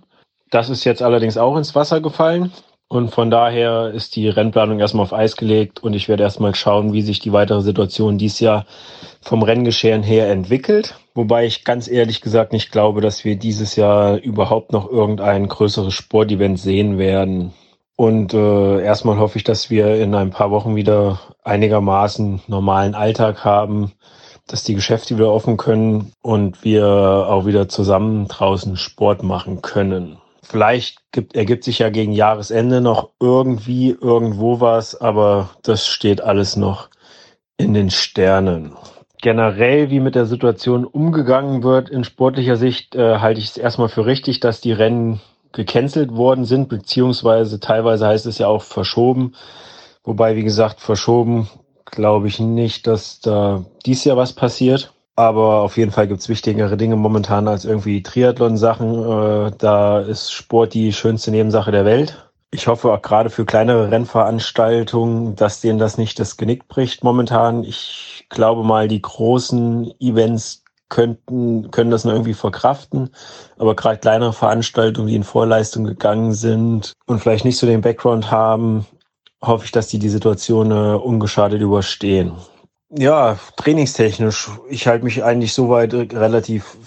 Das 0.52 0.70
ist 0.70 0.84
jetzt 0.84 1.02
allerdings 1.02 1.38
auch 1.38 1.58
ins 1.58 1.76
Wasser 1.76 2.02
gefallen. 2.02 2.52
Und 2.88 3.10
von 3.10 3.32
daher 3.32 3.92
ist 3.94 4.16
die 4.16 4.30
Rennplanung 4.30 4.80
erstmal 4.80 5.04
auf 5.04 5.14
Eis 5.14 5.38
gelegt 5.38 5.82
und 5.82 5.94
ich 5.94 6.08
werde 6.08 6.22
erstmal 6.22 6.54
schauen, 6.54 6.94
wie 6.94 7.02
sich 7.02 7.20
die 7.20 7.34
weitere 7.34 7.62
Situation 7.62 8.20
dieses 8.20 8.40
Jahr 8.40 8.66
vom 9.22 9.42
Renngeschehen 9.42 10.04
her 10.04 10.30
entwickelt. 10.30 10.96
Wobei 11.16 11.48
ich 11.48 11.64
ganz 11.64 11.88
ehrlich 11.88 12.22
gesagt 12.22 12.54
nicht 12.54 12.72
glaube, 12.72 13.02
dass 13.02 13.26
wir 13.26 13.38
dieses 13.38 13.76
Jahr 13.76 14.18
überhaupt 14.18 14.72
noch 14.72 14.90
irgendein 14.90 15.48
größeres 15.48 15.94
Sportevent 15.94 16.60
sehen 16.60 17.00
werden. 17.00 17.54
Und 17.98 18.34
äh, 18.36 18.84
erstmal 18.84 19.18
hoffe 19.18 19.38
ich, 19.38 19.44
dass 19.44 19.72
wir 19.72 19.96
in 19.96 20.14
ein 20.14 20.30
paar 20.30 20.52
Wochen 20.52 20.76
wieder 20.76 21.20
einigermaßen 21.44 22.42
normalen 22.48 22.94
Alltag 22.94 23.44
haben 23.44 23.94
dass 24.48 24.64
die 24.64 24.76
Geschäfte 24.76 25.16
wieder 25.16 25.32
offen 25.32 25.58
können 25.58 26.12
und 26.22 26.64
wir 26.64 26.86
auch 26.86 27.46
wieder 27.46 27.68
zusammen 27.68 28.28
draußen 28.28 28.78
Sport 28.78 29.24
machen 29.24 29.62
können. 29.62 30.18
Vielleicht 30.44 31.00
gibt, 31.12 31.36
ergibt 31.36 31.64
sich 31.64 31.80
ja 31.80 31.90
gegen 31.90 32.12
Jahresende 32.12 32.80
noch 32.80 33.10
irgendwie 33.20 33.90
irgendwo 33.90 34.62
was, 34.62 35.00
aber 35.00 35.50
das 35.64 35.88
steht 35.88 36.22
alles 36.22 36.56
noch 36.56 36.90
in 37.58 37.74
den 37.74 37.90
Sternen. 37.90 38.74
Generell, 39.22 39.90
wie 39.90 40.00
mit 40.00 40.14
der 40.14 40.28
Situation 40.28 40.86
umgegangen 40.86 41.64
wird 41.64 41.90
in 41.90 42.04
sportlicher 42.04 42.58
Sicht, 42.58 42.96
äh, 42.96 43.18
halte 43.20 43.40
ich 43.40 43.48
es 43.48 43.58
erstmal 43.58 43.90
für 43.90 44.06
richtig, 44.06 44.40
dass 44.40 44.62
die 44.62 44.74
Rennen 44.74 45.20
gecancelt 45.52 46.12
worden 46.12 46.46
sind, 46.46 46.70
beziehungsweise 46.70 47.60
teilweise 47.60 48.06
heißt 48.06 48.28
es 48.28 48.38
ja 48.38 48.48
auch 48.48 48.62
verschoben. 48.62 49.34
Wobei, 50.04 50.36
wie 50.36 50.44
gesagt, 50.44 50.80
verschoben 50.80 51.50
glaube 51.86 52.28
ich 52.28 52.40
nicht, 52.40 52.88
dass 52.88 53.20
da 53.20 53.64
dies 53.86 54.04
Jahr 54.04 54.18
was 54.18 54.34
passiert. 54.34 54.94
Aber 55.18 55.62
auf 55.62 55.78
jeden 55.78 55.92
Fall 55.92 56.08
gibt's 56.08 56.28
wichtigere 56.28 56.76
Dinge 56.76 56.98
momentan 56.98 57.48
als 57.48 57.64
irgendwie 57.64 58.04
Triathlon-Sachen. 58.04 59.48
Äh, 59.48 59.52
da 59.58 60.00
ist 60.02 60.32
Sport 60.32 60.74
die 60.74 60.92
schönste 60.92 61.32
Nebensache 61.32 61.72
der 61.72 61.86
Welt. 61.86 62.30
Ich 62.52 62.68
hoffe 62.68 62.92
auch 62.92 63.02
gerade 63.02 63.30
für 63.30 63.46
kleinere 63.46 63.92
Rennveranstaltungen, 63.92 65.36
dass 65.36 65.62
denen 65.62 65.80
das 65.80 65.98
nicht 65.98 66.20
das 66.20 66.38
Genick 66.38 66.68
bricht 66.68 67.04
momentan. 67.04 67.64
Ich 67.64 68.26
glaube 68.30 68.64
mal, 68.64 68.88
die 68.88 69.02
großen 69.02 69.94
Events 70.00 70.64
könnten, 70.90 71.72
können 71.72 71.92
das 71.92 72.06
noch 72.06 72.14
irgendwie 72.14 72.34
verkraften. 72.34 73.10
Aber 73.58 73.76
gerade 73.76 73.98
kleinere 73.98 74.34
Veranstaltungen, 74.34 75.08
die 75.08 75.16
in 75.16 75.24
Vorleistung 75.24 75.84
gegangen 75.86 76.34
sind 76.34 76.94
und 77.06 77.20
vielleicht 77.20 77.46
nicht 77.46 77.58
so 77.58 77.68
den 77.68 77.82
Background 77.82 78.32
haben, 78.32 78.86
hoffe 79.42 79.66
ich, 79.66 79.72
dass 79.72 79.88
die 79.88 80.00
die 80.00 80.10
Situation 80.10 80.72
äh, 80.72 80.96
ungeschadet 80.96 81.62
überstehen. 81.62 82.34
Ja, 82.90 83.38
trainingstechnisch. 83.58 84.50
Ich 84.70 84.88
halte 84.88 85.06
mich 85.06 85.24
eigentlich 85.24 85.54
soweit 85.54 85.94
relativ 85.94 86.78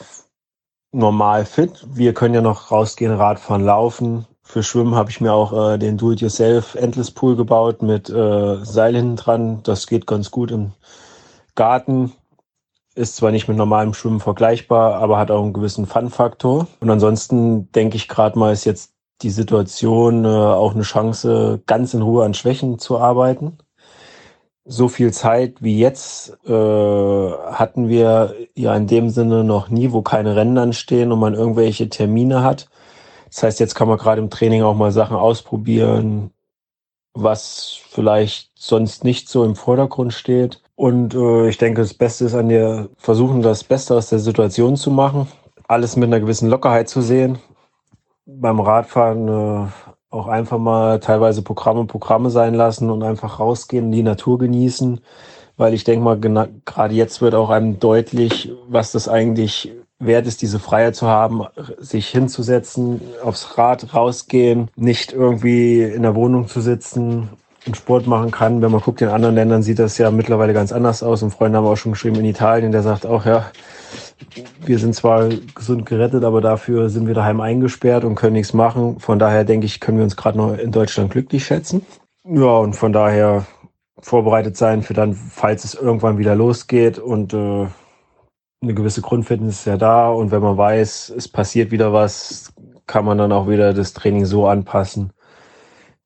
normal 0.92 1.44
fit. 1.44 1.86
Wir 1.92 2.14
können 2.14 2.34
ja 2.34 2.40
noch 2.40 2.70
rausgehen, 2.70 3.12
Radfahren, 3.12 3.64
laufen. 3.64 4.26
Für 4.42 4.62
Schwimmen 4.62 4.94
habe 4.94 5.10
ich 5.10 5.20
mir 5.20 5.32
auch 5.32 5.52
äh, 5.72 5.78
den 5.78 5.98
Do-it-yourself 5.98 6.74
Endless 6.74 7.10
Pool 7.10 7.36
gebaut 7.36 7.82
mit 7.82 8.08
äh, 8.08 8.64
Seil 8.64 8.96
hinten 8.96 9.16
dran. 9.16 9.62
Das 9.62 9.86
geht 9.86 10.06
ganz 10.06 10.30
gut 10.30 10.50
im 10.50 10.72
Garten. 11.54 12.12
Ist 12.94 13.16
zwar 13.16 13.30
nicht 13.30 13.46
mit 13.46 13.58
normalem 13.58 13.92
Schwimmen 13.92 14.20
vergleichbar, 14.20 14.94
aber 14.94 15.18
hat 15.18 15.30
auch 15.30 15.42
einen 15.42 15.52
gewissen 15.52 15.86
Fun-Faktor. 15.86 16.66
Und 16.80 16.90
ansonsten 16.90 17.70
denke 17.72 17.96
ich 17.96 18.08
gerade 18.08 18.38
mal, 18.38 18.52
ist 18.52 18.64
jetzt 18.64 18.94
die 19.22 19.30
Situation 19.30 20.24
äh, 20.24 20.28
auch 20.28 20.74
eine 20.74 20.82
Chance, 20.82 21.60
ganz 21.66 21.94
in 21.94 22.02
Ruhe 22.02 22.24
an 22.24 22.34
Schwächen 22.34 22.78
zu 22.78 22.98
arbeiten. 22.98 23.58
So 24.64 24.88
viel 24.88 25.12
Zeit 25.12 25.62
wie 25.62 25.78
jetzt 25.78 26.36
äh, 26.46 26.52
hatten 26.52 27.88
wir 27.88 28.34
ja 28.54 28.74
in 28.76 28.86
dem 28.86 29.08
Sinne 29.10 29.42
noch 29.42 29.70
nie, 29.70 29.92
wo 29.92 30.02
keine 30.02 30.36
Rennen 30.36 30.58
anstehen 30.58 31.10
und 31.10 31.20
man 31.20 31.34
irgendwelche 31.34 31.88
Termine 31.88 32.42
hat. 32.42 32.68
Das 33.30 33.42
heißt, 33.42 33.60
jetzt 33.60 33.74
kann 33.74 33.88
man 33.88 33.98
gerade 33.98 34.20
im 34.20 34.30
Training 34.30 34.62
auch 34.62 34.74
mal 34.74 34.92
Sachen 34.92 35.16
ausprobieren, 35.16 36.32
was 37.14 37.78
vielleicht 37.88 38.50
sonst 38.54 39.04
nicht 39.04 39.28
so 39.28 39.44
im 39.44 39.56
Vordergrund 39.56 40.12
steht. 40.12 40.62
Und 40.76 41.14
äh, 41.14 41.48
ich 41.48 41.58
denke, 41.58 41.80
das 41.80 41.94
Beste 41.94 42.26
ist 42.26 42.34
an 42.34 42.48
dir 42.48 42.90
versuchen, 42.96 43.42
das 43.42 43.64
Beste 43.64 43.94
aus 43.94 44.10
der 44.10 44.18
Situation 44.18 44.76
zu 44.76 44.90
machen, 44.90 45.28
alles 45.66 45.96
mit 45.96 46.08
einer 46.08 46.20
gewissen 46.20 46.48
Lockerheit 46.48 46.88
zu 46.88 47.00
sehen 47.00 47.38
beim 48.28 48.60
Radfahren 48.60 49.28
äh, 49.28 49.66
auch 50.10 50.28
einfach 50.28 50.58
mal 50.58 51.00
teilweise 51.00 51.42
Programme 51.42 51.86
Programme 51.86 52.30
sein 52.30 52.54
lassen 52.54 52.90
und 52.90 53.02
einfach 53.02 53.40
rausgehen, 53.40 53.90
die 53.90 54.02
Natur 54.02 54.38
genießen, 54.38 55.00
weil 55.56 55.74
ich 55.74 55.84
denke 55.84 56.04
mal, 56.04 56.18
gerade 56.64 56.94
jetzt 56.94 57.20
wird 57.20 57.34
auch 57.34 57.50
einem 57.50 57.80
deutlich, 57.80 58.52
was 58.68 58.92
das 58.92 59.08
eigentlich 59.08 59.72
wert 59.98 60.26
ist, 60.26 60.42
diese 60.42 60.60
Freiheit 60.60 60.94
zu 60.94 61.08
haben, 61.08 61.44
sich 61.78 62.08
hinzusetzen, 62.08 63.00
aufs 63.22 63.58
Rad 63.58 63.94
rausgehen, 63.94 64.70
nicht 64.76 65.12
irgendwie 65.12 65.82
in 65.82 66.02
der 66.02 66.14
Wohnung 66.14 66.46
zu 66.46 66.60
sitzen 66.60 67.30
und 67.66 67.76
Sport 67.76 68.06
machen 68.06 68.30
kann. 68.30 68.62
Wenn 68.62 68.70
man 68.70 68.80
guckt, 68.80 69.00
in 69.02 69.08
anderen 69.08 69.34
Ländern 69.34 69.62
sieht 69.62 69.80
das 69.80 69.98
ja 69.98 70.10
mittlerweile 70.12 70.52
ganz 70.52 70.70
anders 70.70 71.02
aus. 71.02 71.22
Und 71.24 71.32
Freunde 71.32 71.58
haben 71.58 71.66
auch 71.66 71.76
schon 71.76 71.92
geschrieben 71.92 72.16
in 72.16 72.26
Italien, 72.26 72.70
der 72.70 72.82
sagt 72.82 73.06
auch, 73.06 73.26
ja, 73.26 73.50
wir 74.64 74.78
sind 74.78 74.94
zwar 74.94 75.28
gesund 75.54 75.86
gerettet, 75.86 76.24
aber 76.24 76.40
dafür 76.40 76.88
sind 76.90 77.06
wir 77.06 77.14
daheim 77.14 77.40
eingesperrt 77.40 78.04
und 78.04 78.14
können 78.14 78.34
nichts 78.34 78.52
machen. 78.52 78.98
Von 79.00 79.18
daher 79.18 79.44
denke 79.44 79.66
ich, 79.66 79.80
können 79.80 79.98
wir 79.98 80.04
uns 80.04 80.16
gerade 80.16 80.38
noch 80.38 80.56
in 80.56 80.72
Deutschland 80.72 81.10
glücklich 81.10 81.44
schätzen. 81.44 81.82
Ja, 82.24 82.58
und 82.58 82.74
von 82.74 82.92
daher 82.92 83.46
vorbereitet 84.00 84.56
sein 84.56 84.82
für 84.82 84.94
dann, 84.94 85.14
falls 85.14 85.64
es 85.64 85.74
irgendwann 85.74 86.18
wieder 86.18 86.34
losgeht 86.34 86.98
und 86.98 87.32
äh, 87.32 87.66
eine 88.60 88.74
gewisse 88.74 89.02
Grundfitness 89.02 89.60
ist 89.60 89.64
ja 89.66 89.76
da 89.76 90.10
und 90.10 90.30
wenn 90.30 90.42
man 90.42 90.56
weiß, 90.56 91.12
es 91.16 91.28
passiert 91.28 91.70
wieder 91.70 91.92
was, 91.92 92.52
kann 92.86 93.04
man 93.04 93.18
dann 93.18 93.32
auch 93.32 93.48
wieder 93.48 93.72
das 93.72 93.92
Training 93.92 94.24
so 94.24 94.46
anpassen, 94.46 95.12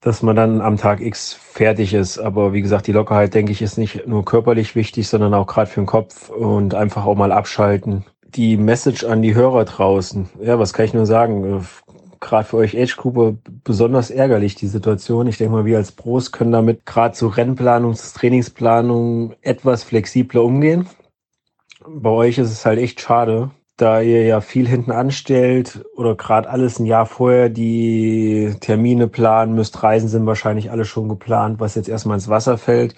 dass 0.03 0.21
man 0.21 0.37
dann 0.37 0.61
am 0.61 0.77
Tag 0.77 1.01
X 1.01 1.33
fertig 1.33 1.95
ist. 1.95 2.19
Aber 2.19 2.53
wie 2.53 2.61
gesagt, 2.61 2.87
die 2.89 2.93
Lockerheit, 2.93 3.35
denke 3.35 3.53
ich, 3.53 3.63
ist 3.63 3.79
nicht 3.79 4.07
nur 4.07 4.25
körperlich 4.25 4.75
wichtig, 4.75 5.09
sondern 5.09 5.33
auch 5.33 5.47
gerade 5.47 5.71
für 5.71 5.81
den 5.81 5.87
Kopf 5.87 6.29
und 6.29 6.75
einfach 6.75 7.07
auch 7.07 7.15
mal 7.15 7.33
abschalten. 7.33 8.05
Die 8.35 8.57
Message 8.57 9.05
an 9.05 9.23
die 9.23 9.35
Hörer 9.35 9.65
draußen. 9.65 10.29
Ja, 10.43 10.59
was 10.59 10.73
kann 10.73 10.87
ich 10.87 10.95
nur 10.95 11.07
sagen? 11.07 11.65
Gerade 12.19 12.45
für 12.45 12.57
euch 12.57 12.77
Age-Gruppe 12.77 13.39
besonders 13.65 14.11
ärgerlich, 14.11 14.57
die 14.57 14.67
Situation. 14.67 15.29
Ich 15.29 15.39
denke 15.39 15.53
mal, 15.53 15.65
wir 15.65 15.79
als 15.79 15.93
Pros 15.93 16.33
können 16.33 16.53
damit 16.53 16.85
gerade 16.85 17.15
zur 17.15 17.37
Rennplanung, 17.37 17.95
zur 17.95 18.21
Trainingsplanung 18.21 19.35
etwas 19.41 19.85
flexibler 19.85 20.43
umgehen. 20.43 20.89
Bei 21.87 22.11
euch 22.11 22.39
ist 22.39 22.51
es 22.51 22.67
halt 22.67 22.79
echt 22.79 23.01
schade, 23.01 23.51
da 23.77 24.01
ihr 24.01 24.25
ja 24.25 24.41
viel 24.41 24.69
hinten 24.69 24.93
anstellt 24.93 25.85
oder 25.97 26.15
gerade 26.15 26.49
alles 26.49 26.79
ein 26.79 26.87
Jahr 26.87 27.07
vorher 27.07 27.49
die 27.49 28.55
Termine 28.61 29.09
planen 29.09 29.55
müsst, 29.55 29.83
Reisen 29.83 30.09
sind 30.09 30.27
wahrscheinlich 30.27 30.71
alle 30.71 30.85
schon 30.85 31.09
geplant, 31.09 31.59
was 31.59 31.75
jetzt 31.75 31.89
erstmal 31.89 32.17
ins 32.17 32.29
Wasser 32.29 32.59
fällt. 32.59 32.95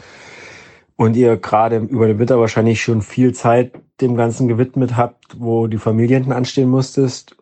Und 0.97 1.17
ihr 1.17 1.37
gerade 1.37 1.79
über 1.79 2.07
den 2.07 2.19
Winter 2.19 2.39
wahrscheinlich 2.39 2.83
schon 2.83 3.03
viel 3.03 3.33
Zeit 3.33 3.73
dem 4.01 4.17
Ganzen 4.17 4.47
gewidmet 4.47 4.97
habt, 4.97 5.37
wo 5.39 5.67
die 5.67 5.79
Familie 5.79 6.17
hinten 6.17 6.33
anstehen 6.33 6.69
musstest. 6.69 7.37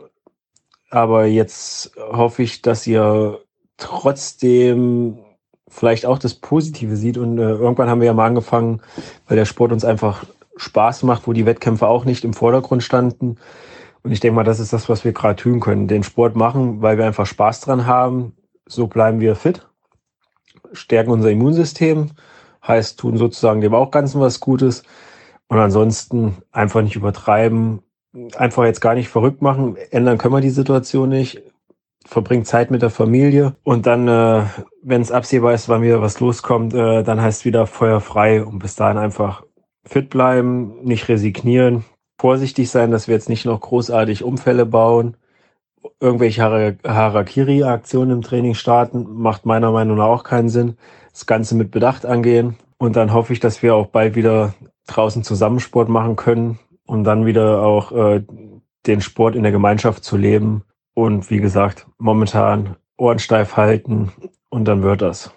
Aber 0.91 1.27
jetzt 1.27 1.93
hoffe 1.99 2.43
ich, 2.43 2.63
dass 2.63 2.87
ihr 2.87 3.41
trotzdem 3.77 5.19
vielleicht 5.69 6.07
auch 6.07 6.19
das 6.19 6.35
Positive 6.35 6.97
sieht. 6.97 7.17
Und 7.19 7.39
äh, 7.39 7.51
irgendwann 7.51 7.89
haben 7.89 8.01
wir 8.01 8.07
ja 8.07 8.15
mal 8.15 8.27
angefangen, 8.27 8.83
weil 9.27 9.37
der 9.37 9.47
Sport 9.47 9.73
uns 9.73 9.85
einfach 9.85 10.25
Spaß 10.57 11.03
macht, 11.05 11.27
wo 11.27 11.33
die 11.33 11.47
Wettkämpfe 11.47 11.87
auch 11.87 12.05
nicht 12.05 12.25
im 12.25 12.35
Vordergrund 12.35 12.83
standen. 12.83 13.37
Und 14.03 14.13
ich 14.13 14.21
denke 14.21 14.37
mal, 14.37 14.45
das 14.45 14.61
ist 14.61 14.73
das, 14.73 14.89
was 14.89 15.05
wir 15.05 15.13
gerade 15.13 15.37
tun 15.37 15.61
können. 15.61 15.89
Den 15.89 16.03
Sport 16.03 16.37
machen, 16.37 16.83
weil 16.83 16.99
wir 16.99 17.07
einfach 17.07 17.27
Spaß 17.27 17.61
dran 17.61 17.87
haben. 17.87 18.37
So 18.67 18.87
bleiben 18.87 19.21
wir 19.21 19.37
fit, 19.37 19.67
stärken 20.73 21.11
unser 21.11 21.31
Immunsystem, 21.31 22.11
heißt, 22.67 22.99
tun 22.99 23.17
sozusagen 23.17 23.61
dem 23.61 23.75
auch 23.75 23.91
Ganzen 23.91 24.21
was 24.21 24.41
Gutes. 24.41 24.83
Und 25.49 25.59
ansonsten 25.59 26.39
einfach 26.51 26.83
nicht 26.83 26.97
übertreiben, 26.97 27.81
einfach 28.37 28.65
jetzt 28.65 28.81
gar 28.81 28.95
nicht 28.95 29.09
verrückt 29.09 29.43
machen. 29.43 29.77
Ändern 29.91 30.19
können 30.19 30.35
wir 30.35 30.41
die 30.41 30.51
Situation 30.51 31.09
nicht. 31.09 31.43
Verbringt 32.05 32.47
Zeit 32.47 32.71
mit 32.71 32.83
der 32.83 32.91
Familie 32.91 33.55
und 33.63 33.87
dann, 33.87 34.09
äh, 34.09 34.43
wenn 34.83 35.03
es 35.03 35.13
absehbar 35.13 35.55
ist, 35.55 35.69
wann 35.69 35.83
wieder 35.83 36.03
was 36.03 36.19
loskommt, 36.19 36.75
äh, 36.75 37.05
dann 37.05 37.23
heißt 37.23 37.45
wieder 37.45 37.67
Feuer 37.69 38.01
frei 38.01 38.45
und 38.45 38.59
bis 38.59 38.75
dahin 38.75 38.99
einfach 38.99 39.45
fit 39.85 40.11
bleiben, 40.11 40.83
nicht 40.83 41.09
resignieren, 41.09 41.85
vorsichtig 42.19 42.71
sein, 42.71 42.91
dass 42.91 43.09
wir 43.09 43.15
jetzt 43.15 43.29
nicht 43.29 43.47
noch 43.47 43.61
großartig 43.61 44.23
Umfälle 44.23 44.67
bauen, 44.67 45.17
irgendwelche 46.01 46.79
Harakiri-Aktionen 46.85 48.19
im 48.19 48.23
Training 48.23 48.55
starten, 48.55 49.07
macht 49.15 49.47
meiner 49.47 49.73
Meinung 49.73 49.99
nach 49.99 50.07
auch 50.07 50.25
keinen 50.25 50.49
Sinn. 50.49 50.77
Das 51.13 51.27
Ganze 51.27 51.55
mit 51.55 51.71
Bedacht 51.71 52.07
angehen 52.07 52.57
und 52.79 52.97
dann 52.97 53.13
hoffe 53.13 53.33
ich, 53.33 53.41
dass 53.41 53.63
wir 53.63 53.75
auch 53.75 53.87
bald 53.89 54.15
wieder 54.15 54.55
draußen 54.87 55.25
Zusammensport 55.25 55.89
machen 55.89 56.17
können 56.17 56.59
und 56.87 57.05
dann 57.05 57.27
wieder 57.27 57.63
auch 57.63 57.93
äh, 57.93 58.25
den 58.87 59.01
Sport 59.01 59.37
in 59.37 59.43
der 59.43 59.53
Gemeinschaft 59.53 60.05
zu 60.05 60.17
leben 60.17 60.65
und 60.95 61.31
wie 61.31 61.39
gesagt, 61.39 61.87
momentan 61.99 62.77
Ohren 62.97 63.19
steif 63.19 63.57
halten 63.57 64.13
und 64.49 64.67
dann 64.67 64.83
wird 64.83 65.03
das. 65.03 65.33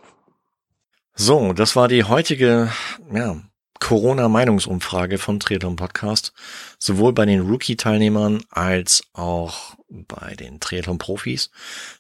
So, 1.14 1.54
das 1.54 1.76
war 1.76 1.88
die 1.88 2.04
heutige 2.04 2.70
ja, 3.14 3.38
Corona-Meinungsumfrage 3.80 5.18
von 5.18 5.40
Triathlon 5.40 5.76
Podcast, 5.76 6.34
sowohl 6.80 7.14
bei 7.14 7.26
den 7.26 7.42
Rookie-Teilnehmern 7.42 8.44
als 8.50 9.04
auch 9.14 9.76
bei 9.90 10.36
den 10.36 10.60
Triathlon-Profis. 10.60 11.52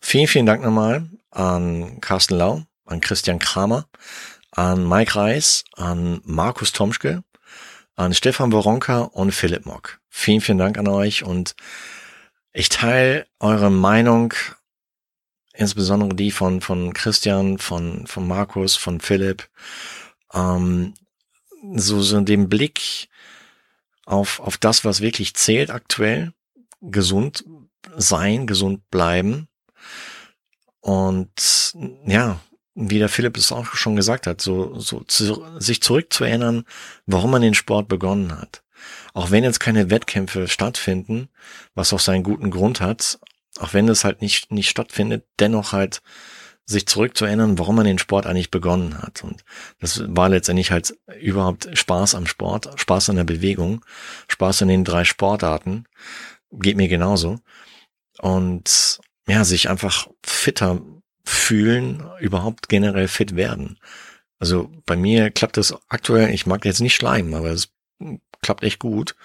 Vielen, 0.01 0.27
vielen 0.27 0.45
Dank 0.45 0.63
nochmal 0.63 1.09
an 1.31 1.99
Carsten 2.01 2.37
Lau, 2.37 2.63
an 2.85 3.01
Christian 3.01 3.39
Kramer, 3.39 3.87
an 4.51 4.87
Mike 4.87 5.15
Reis, 5.15 5.65
an 5.75 6.21
Markus 6.23 6.71
Tomschke, 6.71 7.23
an 7.95 8.13
Stefan 8.13 8.49
Boronka 8.49 9.01
und 9.01 9.31
Philipp 9.31 9.65
Mock. 9.65 9.99
Vielen, 10.09 10.41
vielen 10.41 10.57
Dank 10.57 10.77
an 10.77 10.87
euch 10.87 11.23
und 11.23 11.55
ich 12.53 12.69
teile 12.69 13.27
eure 13.39 13.69
Meinung, 13.69 14.33
insbesondere 15.53 16.15
die 16.15 16.31
von, 16.31 16.61
von 16.61 16.93
Christian, 16.93 17.57
von, 17.57 18.07
von 18.07 18.27
Markus, 18.27 18.77
von 18.77 19.01
Philipp. 19.01 19.49
Ähm, 20.33 20.93
so, 21.73 22.01
so 22.01 22.21
den 22.21 22.49
Blick 22.49 23.09
auf, 24.05 24.39
auf 24.39 24.57
das, 24.57 24.85
was 24.85 25.01
wirklich 25.01 25.33
zählt 25.35 25.71
aktuell. 25.71 26.33
Gesund 26.81 27.45
sein, 27.97 28.47
gesund 28.47 28.89
bleiben. 28.89 29.47
Und 30.81 31.73
ja, 32.05 32.39
wie 32.75 32.99
der 32.99 33.09
Philipp 33.09 33.37
es 33.37 33.51
auch 33.51 33.65
schon 33.73 33.95
gesagt 33.95 34.27
hat, 34.27 34.41
so, 34.41 34.77
so 34.79 34.99
zu, 35.01 35.43
sich 35.59 35.81
zurückzuerinnern, 35.81 36.65
warum 37.05 37.31
man 37.31 37.41
den 37.41 37.53
Sport 37.53 37.87
begonnen 37.87 38.37
hat. 38.37 38.63
Auch 39.13 39.31
wenn 39.31 39.43
jetzt 39.43 39.59
keine 39.59 39.89
Wettkämpfe 39.89 40.47
stattfinden, 40.47 41.29
was 41.73 41.93
auch 41.93 41.99
seinen 41.99 42.23
guten 42.23 42.51
Grund 42.51 42.81
hat, 42.81 43.19
auch 43.59 43.73
wenn 43.73 43.87
das 43.87 44.03
halt 44.03 44.21
nicht, 44.21 44.51
nicht 44.51 44.69
stattfindet, 44.69 45.25
dennoch 45.39 45.71
halt 45.71 46.01
sich 46.65 46.87
zurückzuerinnern, 46.87 47.59
warum 47.59 47.75
man 47.75 47.85
den 47.85 47.99
Sport 47.99 48.25
eigentlich 48.25 48.51
begonnen 48.51 49.01
hat. 49.01 49.23
Und 49.23 49.43
das 49.79 50.03
war 50.07 50.29
letztendlich 50.29 50.71
halt 50.71 50.97
überhaupt 51.19 51.69
Spaß 51.77 52.15
am 52.15 52.25
Sport, 52.25 52.69
Spaß 52.79 53.09
an 53.09 53.17
der 53.17 53.23
Bewegung, 53.23 53.85
Spaß 54.27 54.63
an 54.63 54.69
den 54.69 54.83
drei 54.83 55.03
Sportarten. 55.03 55.85
Geht 56.51 56.77
mir 56.77 56.87
genauso. 56.87 57.39
Und 58.19 58.99
ja, 59.27 59.43
sich 59.43 59.69
einfach 59.69 60.07
fitter 60.23 60.81
fühlen, 61.23 62.03
überhaupt 62.19 62.69
generell 62.69 63.07
fit 63.07 63.35
werden. 63.35 63.77
Also 64.39 64.71
bei 64.85 64.95
mir 64.95 65.31
klappt 65.31 65.57
das 65.57 65.75
aktuell, 65.89 66.33
ich 66.33 66.45
mag 66.45 66.65
jetzt 66.65 66.81
nicht 66.81 66.95
schleimen, 66.95 67.33
aber 67.33 67.49
es 67.49 67.69
klappt 68.41 68.63
echt 68.63 68.79
gut. 68.79 69.15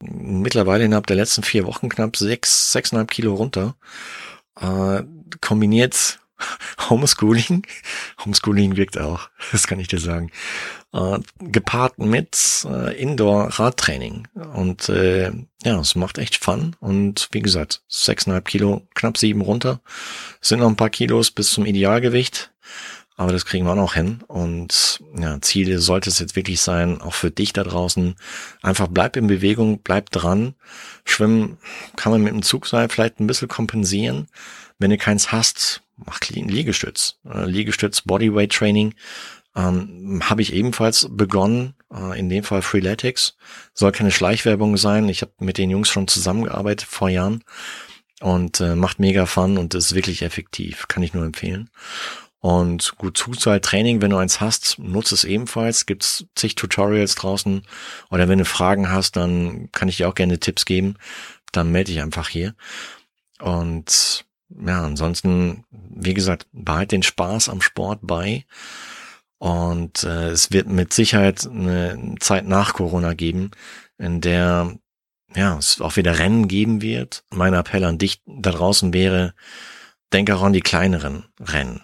Mittlerweile 0.00 0.84
innerhalb 0.84 1.06
der 1.06 1.16
letzten 1.16 1.42
vier 1.42 1.66
Wochen 1.66 1.88
knapp 1.88 2.16
sechs, 2.16 2.72
sechseinhalb 2.72 3.10
Kilo 3.10 3.34
runter. 3.34 3.74
Äh, 4.60 5.02
kombiniert 5.40 6.20
Homeschooling. 6.90 7.66
Homeschooling 8.24 8.76
wirkt 8.76 8.98
auch, 8.98 9.28
das 9.52 9.66
kann 9.66 9.80
ich 9.80 9.88
dir 9.88 10.00
sagen. 10.00 10.30
Äh, 10.92 11.20
gepaart 11.38 11.98
mit 11.98 12.66
äh, 12.68 13.00
Indoor-Radtraining. 13.00 14.26
Und 14.54 14.88
äh, 14.88 15.30
ja, 15.62 15.78
es 15.78 15.94
macht 15.94 16.18
echt 16.18 16.36
Fun. 16.36 16.74
Und 16.80 17.28
wie 17.32 17.42
gesagt, 17.42 17.82
sechseinhalb 17.88 18.46
Kilo, 18.46 18.86
knapp 18.94 19.16
sieben 19.16 19.40
runter. 19.40 19.80
Es 20.40 20.48
sind 20.48 20.60
noch 20.60 20.68
ein 20.68 20.76
paar 20.76 20.90
Kilos 20.90 21.30
bis 21.30 21.50
zum 21.50 21.64
Idealgewicht. 21.64 22.50
Aber 23.20 23.32
das 23.32 23.44
kriegen 23.44 23.66
wir 23.66 23.72
auch 23.72 23.76
noch 23.76 23.92
hin. 23.92 24.20
Und 24.28 24.98
ja, 25.14 25.38
Ziele 25.42 25.78
sollte 25.78 26.08
es 26.08 26.20
jetzt 26.20 26.36
wirklich 26.36 26.62
sein, 26.62 27.02
auch 27.02 27.12
für 27.12 27.30
dich 27.30 27.52
da 27.52 27.64
draußen. 27.64 28.14
Einfach 28.62 28.88
bleib 28.88 29.14
in 29.14 29.26
Bewegung, 29.26 29.82
bleib 29.82 30.08
dran. 30.08 30.54
Schwimmen 31.04 31.58
kann 31.96 32.12
man 32.12 32.22
mit 32.22 32.32
dem 32.32 32.40
Zugseil 32.40 32.88
vielleicht 32.88 33.20
ein 33.20 33.26
bisschen 33.26 33.48
kompensieren. 33.48 34.28
Wenn 34.78 34.88
du 34.88 34.96
keins 34.96 35.32
hast, 35.32 35.82
mach 35.96 36.18
Liegestütz. 36.30 37.18
Äh, 37.30 37.44
Liegestütz, 37.44 38.00
Bodyweight 38.00 38.52
Training 38.52 38.94
ähm, 39.54 40.22
habe 40.24 40.40
ich 40.40 40.54
ebenfalls 40.54 41.06
begonnen. 41.10 41.74
Äh, 41.92 42.18
in 42.18 42.30
dem 42.30 42.42
Fall 42.42 42.62
Freeletics. 42.62 43.36
Soll 43.74 43.92
keine 43.92 44.12
Schleichwerbung 44.12 44.78
sein. 44.78 45.10
Ich 45.10 45.20
habe 45.20 45.32
mit 45.40 45.58
den 45.58 45.68
Jungs 45.68 45.90
schon 45.90 46.08
zusammengearbeitet 46.08 46.88
vor 46.88 47.10
Jahren 47.10 47.44
und 48.22 48.62
äh, 48.62 48.74
macht 48.76 48.98
mega 48.98 49.26
Fun 49.26 49.58
und 49.58 49.74
ist 49.74 49.94
wirklich 49.94 50.22
effektiv. 50.22 50.88
Kann 50.88 51.02
ich 51.02 51.12
nur 51.12 51.26
empfehlen. 51.26 51.68
Und 52.40 52.96
gut, 52.96 53.18
Zuzahltraining, 53.18 54.00
wenn 54.00 54.10
du 54.10 54.16
eins 54.16 54.40
hast, 54.40 54.78
nutze 54.78 55.14
es 55.14 55.24
ebenfalls. 55.24 55.84
Gibt's 55.84 56.24
zig 56.34 56.54
Tutorials 56.54 57.14
draußen. 57.14 57.62
Oder 58.10 58.28
wenn 58.28 58.38
du 58.38 58.46
Fragen 58.46 58.90
hast, 58.90 59.16
dann 59.16 59.70
kann 59.72 59.88
ich 59.88 59.98
dir 59.98 60.08
auch 60.08 60.14
gerne 60.14 60.40
Tipps 60.40 60.64
geben. 60.64 60.96
Dann 61.52 61.70
melde 61.70 61.92
dich 61.92 62.00
einfach 62.00 62.28
hier. 62.28 62.54
Und 63.40 64.24
ja, 64.48 64.82
ansonsten, 64.82 65.64
wie 65.70 66.14
gesagt, 66.14 66.46
behalt 66.52 66.92
den 66.92 67.02
Spaß 67.02 67.50
am 67.50 67.60
Sport 67.60 68.00
bei. 68.02 68.46
Und 69.38 70.04
äh, 70.04 70.30
es 70.30 70.50
wird 70.50 70.66
mit 70.66 70.94
Sicherheit 70.94 71.46
eine 71.46 72.16
Zeit 72.20 72.46
nach 72.46 72.72
Corona 72.72 73.14
geben, 73.14 73.50
in 73.98 74.20
der 74.20 74.78
ja, 75.34 75.56
es 75.58 75.80
auch 75.80 75.96
wieder 75.96 76.18
Rennen 76.18 76.48
geben 76.48 76.82
wird. 76.82 77.24
Mein 77.30 77.54
Appell 77.54 77.84
an 77.84 77.98
dich 77.98 78.22
da 78.26 78.50
draußen 78.50 78.92
wäre, 78.92 79.34
denk 80.12 80.30
auch 80.30 80.42
an 80.42 80.52
die 80.52 80.60
kleineren 80.60 81.26
Rennen 81.38 81.82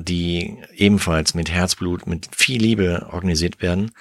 die 0.00 0.58
ebenfalls 0.74 1.34
mit 1.34 1.50
Herzblut, 1.50 2.06
mit 2.06 2.28
viel 2.34 2.60
Liebe 2.60 3.08
organisiert 3.10 3.62
werden, 3.62 3.92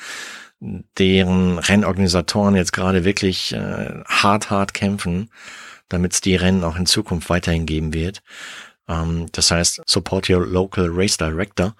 deren 0.97 1.57
Rennorganisatoren 1.57 2.55
jetzt 2.55 2.73
gerade 2.73 3.05
wirklich 3.05 3.53
äh, 3.53 4.03
hart, 4.05 4.49
hart 4.49 4.73
kämpfen, 4.73 5.29
damit 5.87 6.13
es 6.13 6.21
die 6.21 6.35
Rennen 6.35 6.63
auch 6.63 6.75
in 6.75 6.85
Zukunft 6.85 7.29
weiterhin 7.29 7.65
geben 7.65 7.93
wird. 7.93 8.21
Ähm, 8.87 9.27
das 9.31 9.51
heißt, 9.51 9.81
support 9.85 10.29
your 10.29 10.45
local 10.45 10.89
race 10.91 11.17
director. 11.17 11.75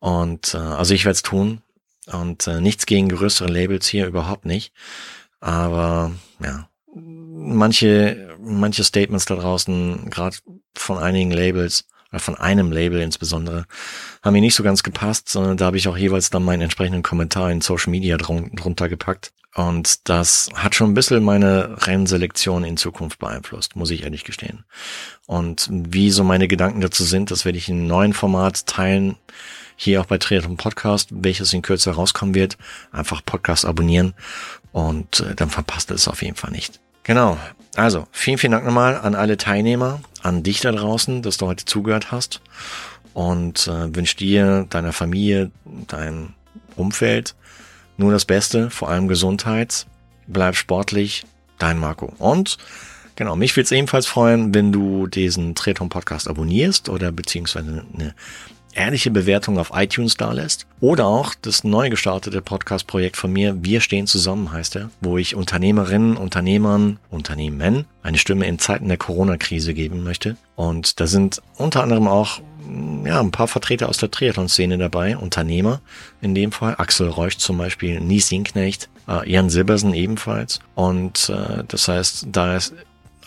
Und 0.00 0.54
äh, 0.54 0.58
also 0.58 0.94
ich 0.94 1.04
werde 1.04 1.14
es 1.14 1.22
tun. 1.22 1.62
Und 2.06 2.48
äh, 2.48 2.60
nichts 2.60 2.86
gegen 2.86 3.08
größere 3.08 3.48
Labels 3.48 3.86
hier, 3.86 4.06
überhaupt 4.06 4.44
nicht. 4.44 4.72
Aber 5.38 6.12
ja, 6.42 6.68
manche, 6.94 8.36
manche 8.40 8.82
Statements 8.82 9.26
da 9.26 9.36
draußen, 9.36 10.10
gerade 10.10 10.36
von 10.74 10.98
einigen 10.98 11.30
Labels, 11.30 11.86
von 12.18 12.36
einem 12.36 12.72
Label 12.72 13.00
insbesondere, 13.00 13.66
haben 14.22 14.32
mir 14.32 14.40
nicht 14.40 14.54
so 14.54 14.62
ganz 14.62 14.82
gepasst, 14.82 15.28
sondern 15.28 15.56
da 15.56 15.66
habe 15.66 15.76
ich 15.76 15.88
auch 15.88 15.96
jeweils 15.96 16.30
dann 16.30 16.44
meinen 16.44 16.62
entsprechenden 16.62 17.02
Kommentar 17.02 17.50
in 17.50 17.60
Social 17.60 17.90
Media 17.90 18.16
drunter 18.16 18.88
gepackt. 18.88 19.32
Und 19.54 20.08
das 20.08 20.48
hat 20.54 20.74
schon 20.74 20.90
ein 20.90 20.94
bisschen 20.94 21.24
meine 21.24 21.76
Rennselektion 21.86 22.62
in 22.62 22.76
Zukunft 22.76 23.18
beeinflusst, 23.18 23.74
muss 23.74 23.90
ich 23.90 24.04
ehrlich 24.04 24.24
gestehen. 24.24 24.64
Und 25.26 25.68
wie 25.70 26.10
so 26.10 26.22
meine 26.22 26.46
Gedanken 26.46 26.80
dazu 26.80 27.02
sind, 27.02 27.30
das 27.30 27.44
werde 27.44 27.58
ich 27.58 27.68
in 27.68 27.78
einem 27.78 27.86
neuen 27.88 28.12
Format 28.12 28.66
teilen, 28.66 29.16
hier 29.74 30.00
auch 30.00 30.06
bei 30.06 30.18
Triathlon 30.18 30.56
Podcast, 30.56 31.08
welches 31.10 31.52
in 31.52 31.62
Kürze 31.62 31.90
rauskommen 31.90 32.34
wird. 32.34 32.58
Einfach 32.92 33.24
Podcast 33.24 33.64
abonnieren 33.64 34.14
und 34.72 35.20
äh, 35.20 35.34
dann 35.34 35.50
verpasst 35.50 35.90
es 35.90 36.06
auf 36.06 36.22
jeden 36.22 36.36
Fall 36.36 36.50
nicht. 36.50 36.80
Genau. 37.02 37.38
Also, 37.76 38.06
vielen, 38.10 38.38
vielen 38.38 38.52
Dank 38.52 38.64
nochmal 38.64 38.96
an 38.96 39.14
alle 39.14 39.36
Teilnehmer, 39.36 40.00
an 40.22 40.42
dich 40.42 40.60
da 40.60 40.72
draußen, 40.72 41.22
dass 41.22 41.36
du 41.36 41.46
heute 41.46 41.64
zugehört 41.64 42.10
hast 42.10 42.40
und 43.14 43.66
äh, 43.68 43.94
wünsche 43.94 44.16
dir, 44.16 44.66
deiner 44.70 44.92
Familie, 44.92 45.50
dein 45.86 46.34
Umfeld 46.76 47.34
nur 47.96 48.12
das 48.12 48.24
Beste, 48.24 48.70
vor 48.70 48.88
allem 48.88 49.08
Gesundheit. 49.08 49.86
Bleib 50.26 50.56
sportlich, 50.56 51.24
dein 51.58 51.78
Marco. 51.78 52.12
Und 52.18 52.56
genau, 53.16 53.36
mich 53.36 53.54
würde 53.56 53.64
es 53.64 53.72
ebenfalls 53.72 54.06
freuen, 54.06 54.54
wenn 54.54 54.72
du 54.72 55.06
diesen 55.06 55.54
Triathlon 55.54 55.90
Podcast 55.90 56.28
abonnierst 56.28 56.88
oder 56.88 57.12
beziehungsweise 57.12 57.84
eine 57.94 58.14
ehrliche 58.74 59.10
Bewertung 59.10 59.58
auf 59.58 59.72
iTunes 59.74 60.16
da 60.16 60.32
lässt. 60.32 60.66
Oder 60.80 61.06
auch 61.06 61.34
das 61.40 61.64
neu 61.64 61.90
gestartete 61.90 62.40
Podcast-Projekt 62.42 63.16
von 63.16 63.32
mir, 63.32 63.62
Wir 63.62 63.80
stehen 63.80 64.06
zusammen 64.06 64.52
heißt 64.52 64.76
er, 64.76 64.90
wo 65.00 65.18
ich 65.18 65.34
Unternehmerinnen, 65.34 66.16
Unternehmern, 66.16 66.98
Unternehmen 67.10 67.86
eine 68.02 68.18
Stimme 68.18 68.46
in 68.46 68.58
Zeiten 68.58 68.88
der 68.88 68.96
Corona-Krise 68.96 69.74
geben 69.74 70.02
möchte. 70.02 70.36
Und 70.56 71.00
da 71.00 71.06
sind 71.06 71.42
unter 71.56 71.82
anderem 71.82 72.08
auch 72.08 72.40
ja, 73.04 73.20
ein 73.20 73.30
paar 73.30 73.48
Vertreter 73.48 73.88
aus 73.88 73.98
der 73.98 74.10
Triathlon-Szene 74.10 74.78
dabei, 74.78 75.16
Unternehmer 75.16 75.80
in 76.20 76.34
dem 76.34 76.52
Fall, 76.52 76.74
Axel 76.78 77.08
Reusch 77.08 77.38
zum 77.38 77.58
Beispiel, 77.58 78.00
Nies 78.00 78.28
Sinknecht, 78.28 78.88
äh, 79.08 79.30
Jan 79.30 79.50
Silbersen 79.50 79.94
ebenfalls. 79.94 80.60
Und 80.74 81.30
äh, 81.30 81.64
das 81.66 81.88
heißt, 81.88 82.28
da 82.30 82.56
ist 82.56 82.74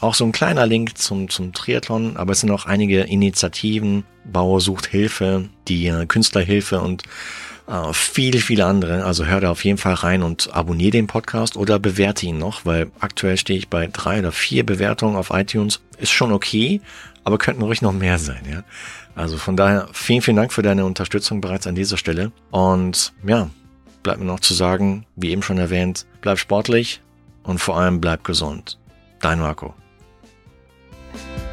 auch 0.04 0.16
so 0.16 0.26
ein 0.26 0.32
kleiner 0.32 0.66
Link 0.66 0.98
zum, 0.98 1.30
zum 1.30 1.54
Triathlon, 1.54 2.18
aber 2.18 2.34
es 2.34 2.42
sind 2.42 2.52
auch 2.52 2.66
einige 2.66 3.02
Initiativen, 3.02 4.04
Bauer 4.26 4.62
sucht 4.62 4.86
Hilfe, 4.86 5.50
die 5.68 5.88
äh, 5.88 6.06
Künstlerhilfe 6.06 6.82
und 6.82 7.04
äh, 7.68 7.94
viele, 7.94 8.40
viele 8.40 8.66
andere. 8.66 9.06
Also 9.06 9.26
hör 9.26 9.40
da 9.42 9.52
auf 9.52 9.64
jeden 9.64 9.78
Fall 9.78 9.94
rein 9.94 10.24
und 10.24 10.54
abonniere 10.54 10.92
den 10.92 11.08
Podcast 11.08 11.58
oder 11.58 11.80
bewerte 11.80 12.26
ihn 12.26 12.38
noch, 12.38 12.66
weil 12.66 12.92
aktuell 13.00 13.38
stehe 13.38 13.58
ich 13.58 13.70
bei 13.70 13.88
drei 13.92 14.20
oder 14.20 14.32
vier 14.32 14.66
Bewertungen 14.66 15.16
auf 15.16 15.30
iTunes. 15.32 15.82
Ist 15.98 16.12
schon 16.12 16.32
okay, 16.32 16.82
aber 17.24 17.38
könnten 17.38 17.64
ruhig 17.64 17.82
noch 17.82 17.94
mehr 17.94 18.20
sein, 18.20 18.44
ja. 18.50 18.64
Also 19.16 19.38
von 19.38 19.56
daher 19.56 19.88
vielen, 19.94 20.22
vielen 20.22 20.38
Dank 20.38 20.52
für 20.52 20.64
deine 20.64 20.86
Unterstützung 20.86 21.40
bereits 21.40 21.68
an 21.68 21.76
dieser 21.76 21.98
Stelle. 21.98 22.32
Und 22.50 23.14
ja, 23.26 23.50
bleibt 24.02 24.20
mir 24.20 24.26
noch 24.26 24.40
zu 24.40 24.56
sagen, 24.56 25.06
wie 25.16 25.30
eben 25.30 25.44
schon 25.44 25.60
erwähnt, 25.60 26.08
bleib 26.22 26.40
sportlich 26.40 27.02
und 27.44 27.60
vor 27.60 27.78
allem 27.78 28.02
bleib 28.02 28.24
gesund. 28.24 28.80
Dein 29.20 29.40
Marco. 29.40 29.76
thank 31.14 31.42
you 31.42 31.53